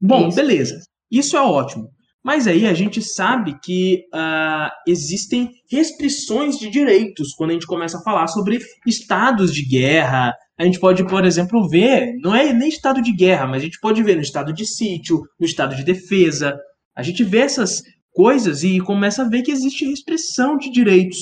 [0.02, 0.36] Bom, isso.
[0.36, 0.80] beleza.
[1.12, 1.90] Isso é ótimo.
[2.24, 7.98] Mas aí a gente sabe que uh, existem restrições de direitos quando a gente começa
[7.98, 10.34] a falar sobre estados de guerra.
[10.58, 13.80] A gente pode, por exemplo, ver, não é nem estado de guerra, mas a gente
[13.80, 16.56] pode ver no estado de sítio, no estado de defesa.
[16.96, 17.82] A gente vê essas
[18.14, 21.18] coisas e começa a ver que existe restrição de direitos.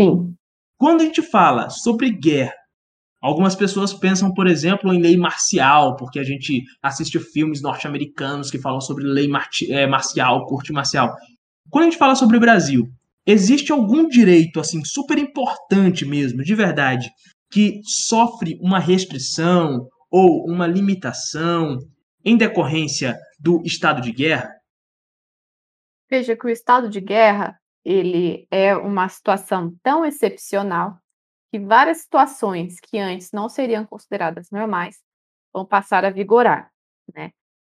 [0.00, 0.34] Sim.
[0.78, 2.54] Quando a gente fala sobre guerra,
[3.26, 8.60] algumas pessoas pensam, por exemplo, em lei marcial, porque a gente assiste filmes norte-americanos que
[8.60, 9.28] falam sobre lei
[9.70, 11.12] é, marcial, corte marcial.
[11.68, 12.84] Quando a gente fala sobre o Brasil,
[13.26, 17.10] existe algum direito assim super importante mesmo, de verdade,
[17.50, 21.78] que sofre uma restrição ou uma limitação
[22.24, 24.48] em decorrência do estado de guerra?
[26.08, 30.96] Veja que o estado de guerra, ele é uma situação tão excepcional
[31.50, 35.00] que várias situações que antes não seriam consideradas normais
[35.52, 36.70] vão passar a vigorar,
[37.14, 37.32] né?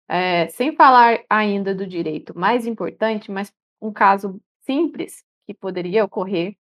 [0.09, 6.57] É, sem falar ainda do direito mais importante, mas um caso simples que poderia ocorrer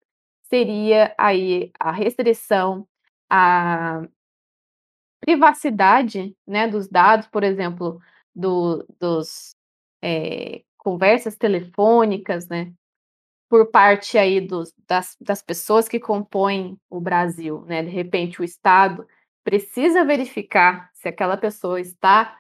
[0.45, 2.87] seria aí a restrição
[3.29, 4.03] à
[5.21, 8.01] privacidade, né, dos dados, por exemplo,
[8.35, 9.55] do, dos
[10.03, 12.73] é, conversas telefônicas, né,
[13.49, 18.45] por parte aí dos, das, das pessoas que compõem o Brasil, né, de repente o
[18.45, 19.07] Estado
[19.45, 22.37] precisa verificar se aquela pessoa está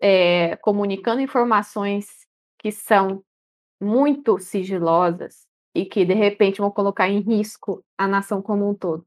[0.00, 2.26] é, comunicando informações
[2.58, 3.24] que são
[3.80, 9.06] muito sigilosas e que de repente vão colocar em risco a nação como um todo.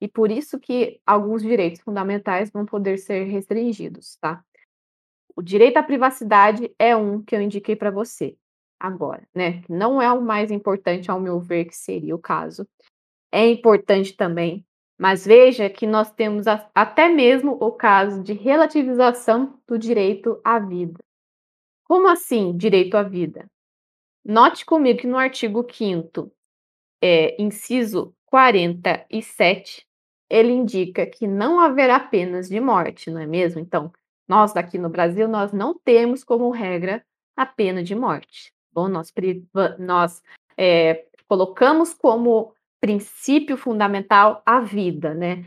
[0.00, 4.44] E por isso que alguns direitos fundamentais vão poder ser restringidos, tá?
[5.36, 8.36] O direito à privacidade é um que eu indiquei para você
[8.82, 9.62] agora, né?
[9.68, 12.66] Não é o mais importante, ao meu ver, que seria o caso.
[13.30, 14.66] É importante também,
[14.98, 20.58] mas veja que nós temos a, até mesmo o caso de relativização do direito à
[20.58, 20.98] vida.
[21.84, 23.46] Como assim direito à vida?
[24.24, 26.30] Note comigo que no artigo 5
[27.00, 29.86] é, inciso 47,
[30.28, 33.60] ele indica que não haverá penas de morte, não é mesmo?
[33.60, 33.92] Então,
[34.26, 37.04] nós daqui no Brasil, nós não temos como regra
[37.36, 38.52] a pena de morte.
[38.72, 39.12] Bom, nós,
[39.78, 40.22] nós
[40.56, 45.44] é, colocamos como princípio fundamental a vida, né?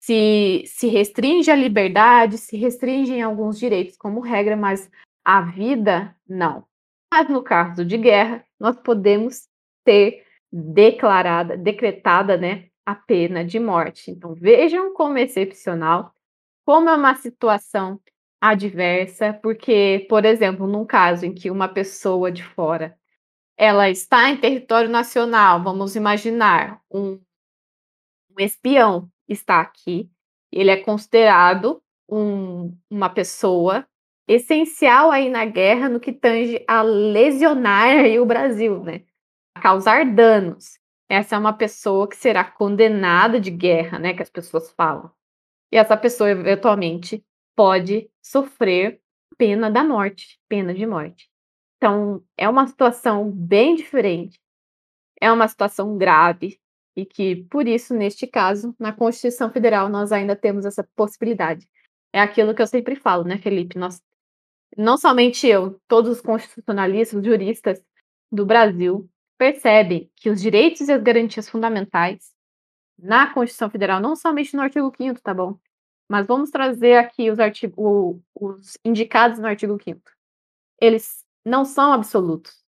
[0.00, 4.90] Se, se restringe a liberdade, se restringem alguns direitos como regra, mas
[5.24, 6.64] a vida, não.
[7.12, 9.48] Mas no caso de guerra, nós podemos
[9.84, 14.10] ter declarada, decretada, né, a pena de morte.
[14.10, 16.14] Então, vejam como é excepcional
[16.68, 17.98] como é uma situação
[18.40, 22.96] adversa, porque, por exemplo, num caso em que uma pessoa de fora
[23.56, 27.20] ela está em território nacional, vamos imaginar um,
[28.30, 30.10] um espião está aqui,
[30.50, 33.86] ele é considerado um, uma pessoa
[34.26, 39.02] essencial aí na guerra no que tange a lesionar o Brasil, né?
[39.54, 40.78] A causar danos.
[41.08, 44.14] Essa é uma pessoa que será condenada de guerra, né?
[44.14, 45.10] Que as pessoas falam.
[45.72, 47.24] E essa pessoa, eventualmente,
[47.58, 49.00] pode sofrer
[49.36, 51.28] pena da morte, pena de morte.
[51.76, 54.38] Então, é uma situação bem diferente.
[55.20, 56.60] É uma situação grave
[56.96, 61.68] e que, por isso, neste caso, na Constituição Federal, nós ainda temos essa possibilidade.
[62.12, 63.76] É aquilo que eu sempre falo, né, Felipe?
[63.76, 64.00] Nós,
[64.76, 67.82] não somente eu, todos os constitucionalistas, juristas
[68.30, 72.32] do Brasil percebem que os direitos e as garantias fundamentais
[72.96, 75.58] na Constituição Federal, não somente no artigo 5 tá bom?
[76.08, 80.10] Mas vamos trazer aqui os, artigo, os indicados no artigo 5
[80.80, 82.64] Eles não são absolutos.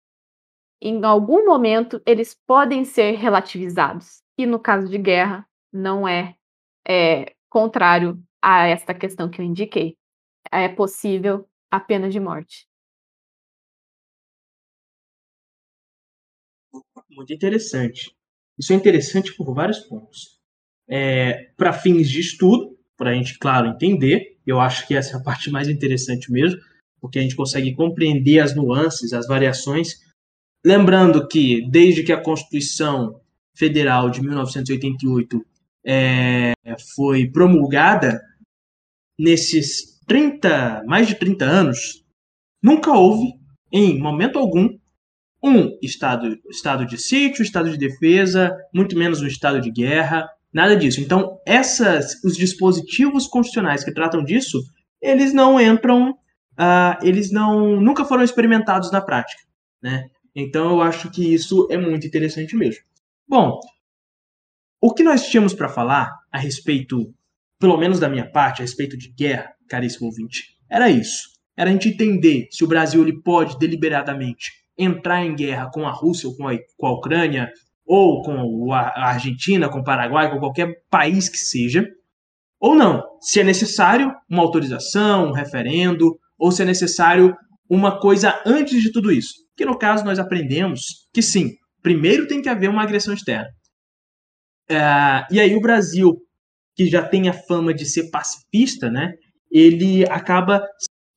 [0.81, 4.23] Em algum momento, eles podem ser relativizados.
[4.39, 6.35] E no caso de guerra, não é,
[6.87, 9.97] é contrário a esta questão que eu indiquei.
[10.51, 12.67] É possível a pena de morte.
[17.11, 18.15] Muito interessante.
[18.59, 20.39] Isso é interessante por vários pontos.
[20.89, 22.70] É, para fins de estudo,
[23.01, 26.61] para a gente, claro, entender, eu acho que essa é a parte mais interessante mesmo,
[27.01, 29.95] porque a gente consegue compreender as nuances, as variações.
[30.63, 33.19] Lembrando que, desde que a Constituição
[33.57, 35.43] Federal de 1988
[35.83, 36.53] é,
[36.95, 38.21] foi promulgada,
[39.19, 42.05] nesses 30, mais de 30 anos,
[42.63, 43.33] nunca houve,
[43.73, 44.79] em momento algum,
[45.43, 50.77] um estado, estado de sítio, estado de defesa, muito menos um estado de guerra, nada
[50.77, 51.01] disso.
[51.01, 54.61] Então, essas, os dispositivos constitucionais que tratam disso,
[55.01, 59.43] eles não entram, uh, eles não, nunca foram experimentados na prática,
[59.83, 60.05] né?
[60.35, 62.83] Então, eu acho que isso é muito interessante mesmo.
[63.29, 63.59] Bom,
[64.81, 67.13] o que nós tínhamos para falar a respeito,
[67.59, 71.29] pelo menos da minha parte, a respeito de guerra, caríssimo ouvinte, era isso.
[71.57, 75.91] Era a gente entender se o Brasil ele pode deliberadamente entrar em guerra com a
[75.91, 77.53] Rússia ou com a, com a Ucrânia,
[77.93, 81.85] ou com a Argentina, com o Paraguai, com qualquer país que seja,
[82.61, 83.03] ou não.
[83.21, 87.35] Se é necessário uma autorização, um referendo, ou se é necessário
[87.69, 89.35] uma coisa antes de tudo isso.
[89.57, 91.51] Que no caso nós aprendemos que sim,
[91.83, 93.49] primeiro tem que haver uma agressão externa.
[94.69, 96.17] É, e aí o Brasil,
[96.77, 99.15] que já tem a fama de ser pacifista, né,
[99.51, 100.65] ele acaba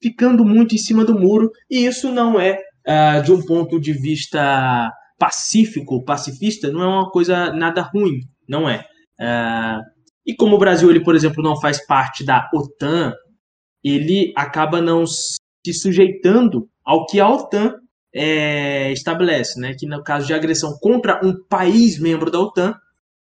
[0.02, 3.94] ficando muito em cima do muro, e isso não é uh, de um ponto de
[3.94, 4.92] vista
[5.24, 8.84] pacífico, pacifista, não é uma coisa nada ruim, não é.
[9.18, 9.82] Uh,
[10.26, 13.14] e como o Brasil, ele, por exemplo, não faz parte da OTAN,
[13.82, 17.76] ele acaba não se sujeitando ao que a OTAN
[18.14, 19.74] é, estabelece, né?
[19.80, 22.76] que no caso de agressão contra um país membro da OTAN,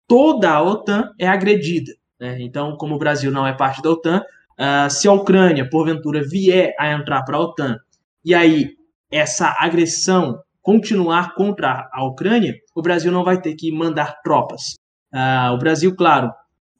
[0.06, 1.92] toda a OTAN é agredida.
[2.20, 2.42] Né?
[2.42, 4.22] Então, como o Brasil não é parte da OTAN,
[4.60, 7.78] uh, se a Ucrânia, porventura, vier a entrar para a OTAN,
[8.22, 8.76] e aí
[9.10, 14.74] essa agressão continuar contra a Ucrânia, o Brasil não vai ter que mandar tropas.
[15.14, 16.32] Uh, o Brasil, claro,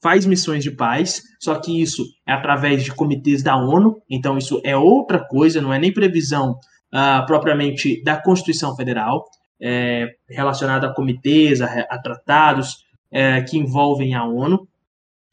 [0.03, 4.61] faz missões de paz, só que isso é através de comitês da ONU, então isso
[4.65, 6.57] é outra coisa, não é nem previsão
[6.93, 9.25] uh, propriamente da Constituição Federal,
[9.63, 14.67] é, relacionada a comitês, a, a tratados é, que envolvem a ONU.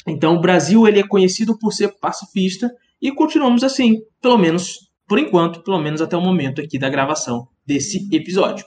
[0.08, 2.70] Então, o Brasil ele é conhecido por ser pacifista
[3.02, 7.48] e continuamos assim, pelo menos por enquanto, pelo menos até o momento aqui da gravação
[7.66, 8.66] desse episódio.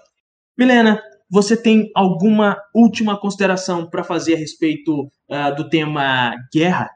[0.59, 6.89] Milena, você tem alguma última consideração para fazer a respeito uh, do tema guerra?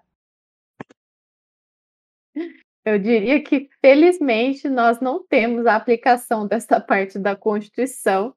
[2.85, 8.35] Eu diria que, felizmente, nós não temos a aplicação dessa parte da Constituição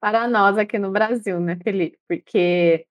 [0.00, 1.98] para nós aqui no Brasil, né, Felipe?
[2.06, 2.86] Porque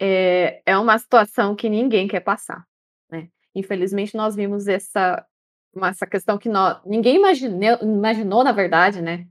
[0.00, 2.64] é, é uma situação que ninguém quer passar,
[3.10, 3.28] né?
[3.54, 5.24] Infelizmente, nós vimos essa
[5.82, 9.26] essa questão que nós, ninguém imaginou, imaginou, na verdade, né?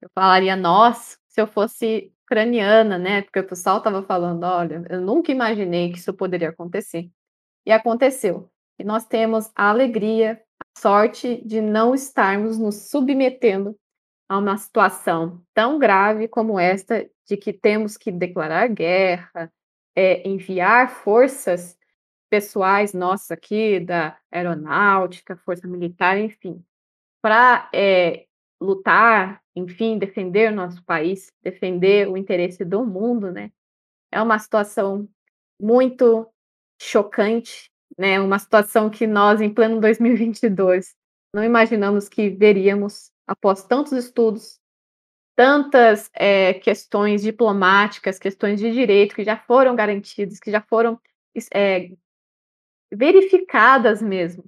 [0.00, 3.22] Eu falaria nós, se eu fosse ucraniana, né?
[3.22, 7.08] Porque o pessoal estava falando, olha, eu nunca imaginei que isso poderia acontecer.
[7.64, 8.50] E aconteceu.
[8.78, 13.76] E nós temos a alegria, a sorte de não estarmos nos submetendo
[14.28, 19.50] a uma situação tão grave como esta, de que temos que declarar guerra,
[19.94, 21.76] é, enviar forças
[22.28, 26.64] pessoais nossos aqui da aeronáutica, força militar, enfim,
[27.22, 28.26] para é,
[28.60, 33.50] lutar, enfim, defender o nosso país, defender o interesse do mundo, né?
[34.10, 35.08] É uma situação
[35.60, 36.28] muito
[36.80, 38.20] chocante, né?
[38.20, 40.94] Uma situação que nós, em pleno 2022,
[41.34, 44.58] não imaginamos que veríamos após tantos estudos,
[45.36, 50.98] tantas é, questões diplomáticas, questões de direito que já foram garantidas, que já foram
[51.52, 51.90] é,
[52.92, 54.44] verificadas mesmo,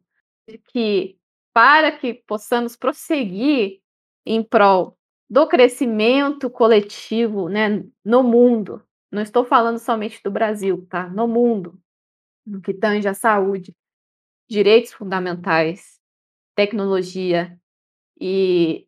[0.48, 1.18] de que
[1.52, 3.80] para que possamos prosseguir
[4.24, 4.96] em prol
[5.28, 8.82] do crescimento coletivo né, no mundo.
[9.10, 11.08] Não estou falando somente do Brasil, tá?
[11.08, 11.78] No mundo,
[12.46, 13.74] no que tange a saúde,
[14.48, 15.98] direitos fundamentais,
[16.54, 17.58] tecnologia
[18.20, 18.86] e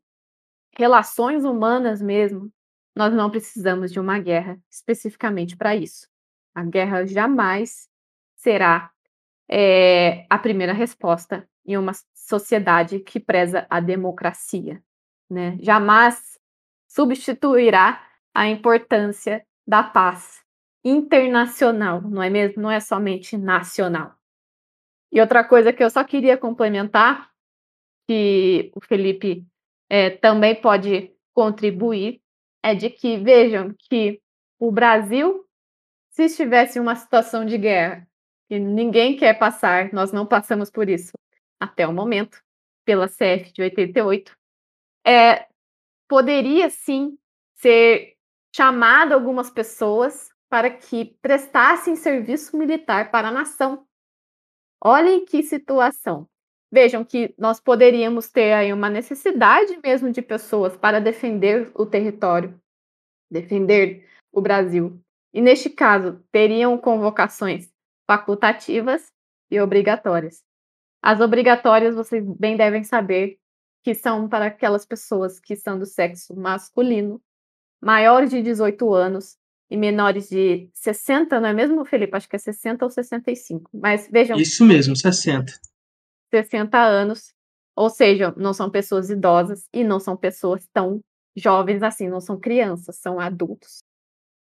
[0.77, 2.53] relações humanas mesmo,
[2.97, 6.09] nós não precisamos de uma guerra especificamente para isso.
[6.55, 7.89] A guerra jamais
[8.37, 8.91] será
[9.51, 14.81] é, a primeira resposta em uma sociedade que preza a democracia.
[15.29, 15.59] Né?
[15.61, 16.39] Jamais
[16.89, 20.41] substituirá a importância da paz
[20.85, 22.63] internacional, não é mesmo?
[22.63, 24.15] Não é somente nacional.
[25.13, 27.31] E outra coisa que eu só queria complementar,
[28.09, 29.45] que o Felipe
[29.89, 32.21] é, também pode contribuir,
[32.63, 34.21] é de que vejam que
[34.59, 35.45] o Brasil,
[36.11, 38.07] se estivesse em uma situação de guerra,
[38.51, 41.13] e ninguém quer passar, nós não passamos por isso
[41.61, 42.43] até o momento,
[42.85, 44.37] pela CF de 88,
[45.07, 45.47] é,
[46.09, 47.17] poderia sim
[47.55, 48.17] ser
[48.55, 53.87] chamado algumas pessoas para que prestassem serviço militar para a nação.
[54.83, 56.27] Olhem que situação.
[56.73, 62.61] Vejam que nós poderíamos ter aí uma necessidade mesmo de pessoas para defender o território,
[63.31, 65.01] defender o Brasil.
[65.33, 67.71] E neste caso, teriam convocações
[68.11, 69.13] facultativas
[69.49, 70.43] e obrigatórias.
[71.01, 73.39] As obrigatórias, vocês bem devem saber
[73.85, 77.23] que são para aquelas pessoas que são do sexo masculino,
[77.81, 79.37] maiores de 18 anos
[79.71, 82.17] e menores de 60, não é mesmo, Felipe?
[82.17, 83.71] Acho que é 60 ou 65.
[83.73, 84.37] Mas vejam.
[84.37, 85.53] Isso mesmo, 60.
[86.35, 87.33] 60 anos.
[87.77, 91.01] Ou seja, não são pessoas idosas e não são pessoas tão
[91.37, 93.85] jovens assim, não são crianças, são adultos.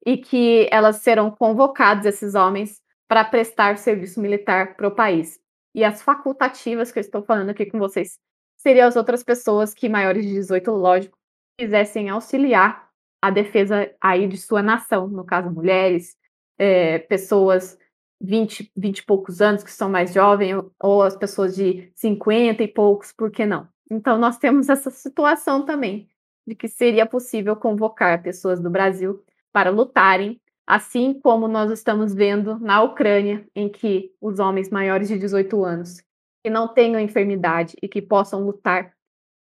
[0.03, 2.81] E que elas serão convocados, esses homens,
[3.13, 5.39] para prestar serviço militar para o país.
[5.75, 8.17] E as facultativas que eu estou falando aqui com vocês
[8.57, 11.15] seriam as outras pessoas que, maiores de 18, lógico,
[11.55, 12.89] quisessem auxiliar
[13.21, 16.17] a defesa aí de sua nação, no caso, mulheres,
[16.57, 17.77] é, pessoas
[18.19, 22.67] 20, 20 e poucos anos que são mais jovens, ou as pessoas de 50 e
[22.67, 23.67] poucos, por que não?
[23.91, 26.09] Então, nós temos essa situação também,
[26.47, 32.59] de que seria possível convocar pessoas do Brasil para lutarem assim como nós estamos vendo
[32.59, 36.01] na Ucrânia, em que os homens maiores de 18 anos
[36.43, 38.93] que não tenham enfermidade e que possam lutar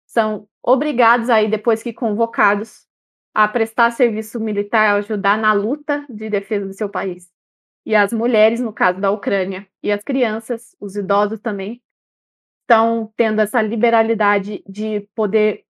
[0.08, 2.88] são obrigados aí depois que convocados
[3.36, 7.30] a prestar serviço militar, a ajudar na luta de defesa do seu país.
[7.86, 11.82] E as mulheres, no caso da Ucrânia, e as crianças, os idosos também,
[12.62, 15.66] estão tendo essa liberalidade de poder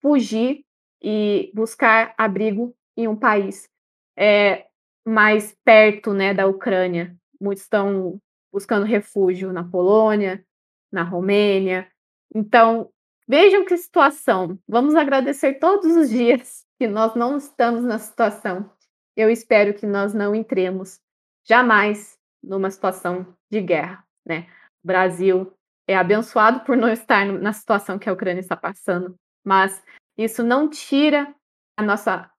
[0.00, 0.64] fugir
[1.02, 3.68] e buscar abrigo em um país
[4.16, 4.66] é,
[5.06, 7.16] mais perto né, da Ucrânia.
[7.40, 8.20] Muitos estão
[8.52, 10.44] buscando refúgio na Polônia,
[10.92, 11.88] na Romênia.
[12.34, 12.90] Então,
[13.28, 14.58] vejam que situação.
[14.68, 18.70] Vamos agradecer todos os dias que nós não estamos na situação.
[19.16, 21.00] Eu espero que nós não entremos
[21.46, 24.04] jamais numa situação de guerra.
[24.26, 24.46] Né?
[24.82, 25.52] O Brasil
[25.86, 29.14] é abençoado por não estar na situação que a Ucrânia está passando,
[29.44, 29.82] mas
[30.16, 31.34] isso não tira
[31.76, 32.30] a nossa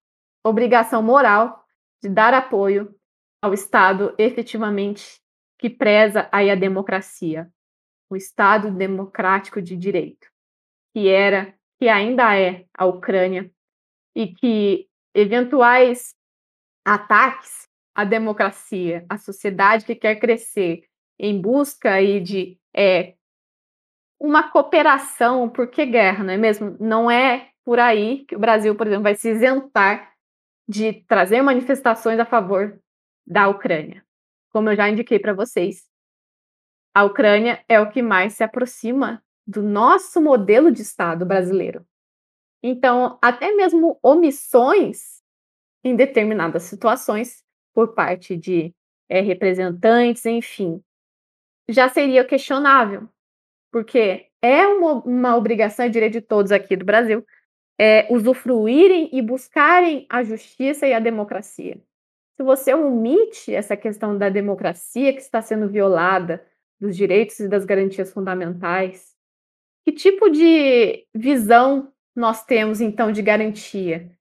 [0.43, 1.60] obrigação moral
[2.01, 2.95] de dar apoio
[3.41, 5.19] ao Estado efetivamente
[5.59, 7.49] que preza aí a democracia,
[8.09, 10.27] o Estado democrático de direito,
[10.93, 13.51] que era, que ainda é a Ucrânia,
[14.15, 16.15] e que eventuais
[16.85, 20.83] ataques à democracia, à sociedade que quer crescer
[21.19, 23.15] em busca aí de é,
[24.19, 26.75] uma cooperação, porque guerra, não é mesmo?
[26.79, 30.10] Não é por aí que o Brasil, por exemplo, vai se isentar
[30.71, 32.79] de trazer manifestações a favor
[33.27, 34.05] da Ucrânia.
[34.51, 35.85] Como eu já indiquei para vocês,
[36.95, 41.85] a Ucrânia é o que mais se aproxima do nosso modelo de Estado brasileiro.
[42.63, 45.21] Então, até mesmo omissões
[45.83, 47.43] em determinadas situações
[47.73, 48.73] por parte de
[49.09, 50.81] é, representantes, enfim,
[51.67, 53.09] já seria questionável,
[53.71, 57.25] porque é uma, uma obrigação e direito de todos aqui do Brasil
[57.81, 61.81] é, usufruírem e buscarem a justiça e a democracia.
[62.37, 66.45] Se você omite essa questão da democracia que está sendo violada,
[66.79, 69.15] dos direitos e das garantias fundamentais,
[69.83, 74.11] que tipo de visão nós temos então de garantia?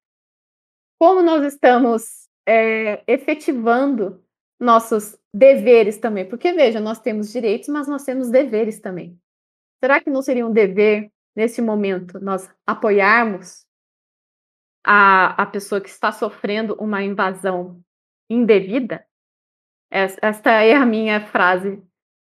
[0.99, 4.25] Como nós estamos é, efetivando
[4.59, 6.27] nossos deveres também?
[6.27, 9.19] Porque veja, nós temos direitos, mas nós temos deveres também.
[9.85, 13.65] Será que não seria um dever nesse momento, nós apoiarmos
[14.85, 17.83] a, a pessoa que está sofrendo uma invasão
[18.29, 19.05] indevida,
[19.91, 21.83] esta é a minha frase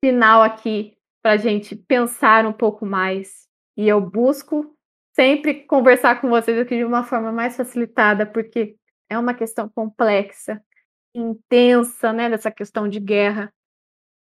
[0.04, 3.48] final aqui para a gente pensar um pouco mais.
[3.78, 4.76] E eu busco
[5.14, 8.76] sempre conversar com vocês aqui de uma forma mais facilitada, porque
[9.10, 10.64] é uma questão complexa,
[11.14, 13.54] intensa, né, dessa questão de guerra,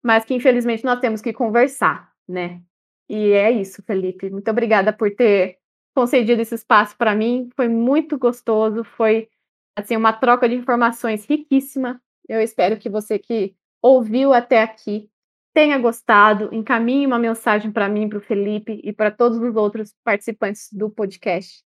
[0.03, 2.61] mas que infelizmente nós temos que conversar, né?
[3.09, 4.29] E é isso, Felipe.
[4.29, 5.57] Muito obrigada por ter
[5.93, 7.49] concedido esse espaço para mim.
[7.55, 9.29] Foi muito gostoso, foi
[9.75, 12.01] assim uma troca de informações riquíssima.
[12.27, 15.09] Eu espero que você que ouviu até aqui
[15.53, 19.93] tenha gostado, encaminhe uma mensagem para mim, para o Felipe e para todos os outros
[20.03, 21.63] participantes do podcast.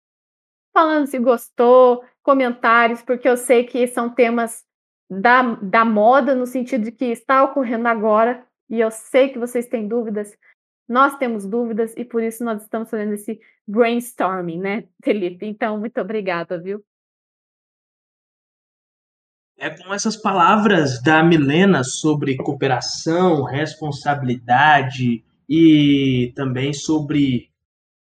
[0.73, 4.63] Falando se gostou, comentários, porque eu sei que são temas
[5.09, 9.67] da, da moda, no sentido de que está ocorrendo agora, e eu sei que vocês
[9.67, 10.35] têm dúvidas,
[10.87, 15.45] nós temos dúvidas, e por isso nós estamos fazendo esse brainstorming, né, Felipe?
[15.45, 16.83] Então, muito obrigada, viu?
[19.57, 27.49] É com essas palavras da Milena sobre cooperação, responsabilidade e também sobre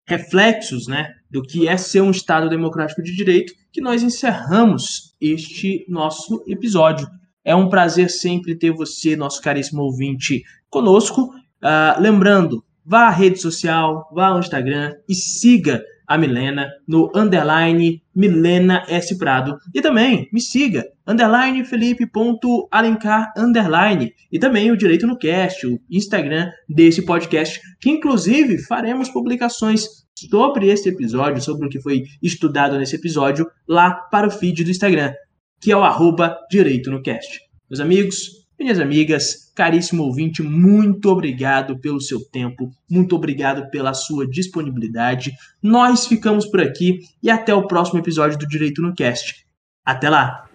[0.07, 5.85] reflexos né, do que é ser um Estado democrático de direito que nós encerramos este
[5.87, 7.07] nosso episódio.
[7.43, 11.33] É um prazer sempre ter você, nosso caríssimo ouvinte, conosco.
[11.63, 18.03] Uh, lembrando, vá à rede social, vá ao Instagram e siga a Milena no underline
[18.13, 19.17] Milena S.
[19.17, 19.57] Prado.
[19.73, 24.13] E também me siga, underline Felipe.alencar, underline.
[24.31, 29.85] E também o Direito no Cast, o Instagram desse podcast, que inclusive faremos publicações
[30.29, 34.71] sobre esse episódio, sobre o que foi estudado nesse episódio, lá para o feed do
[34.71, 35.13] Instagram,
[35.59, 37.39] que é o arroba Direito no Cast.
[37.69, 44.27] Meus amigos, minhas amigas, caríssimo ouvinte, muito obrigado pelo seu tempo, muito obrigado pela sua
[44.27, 45.33] disponibilidade.
[45.61, 49.45] Nós ficamos por aqui e até o próximo episódio do Direito no Cast.
[49.85, 50.47] Até lá!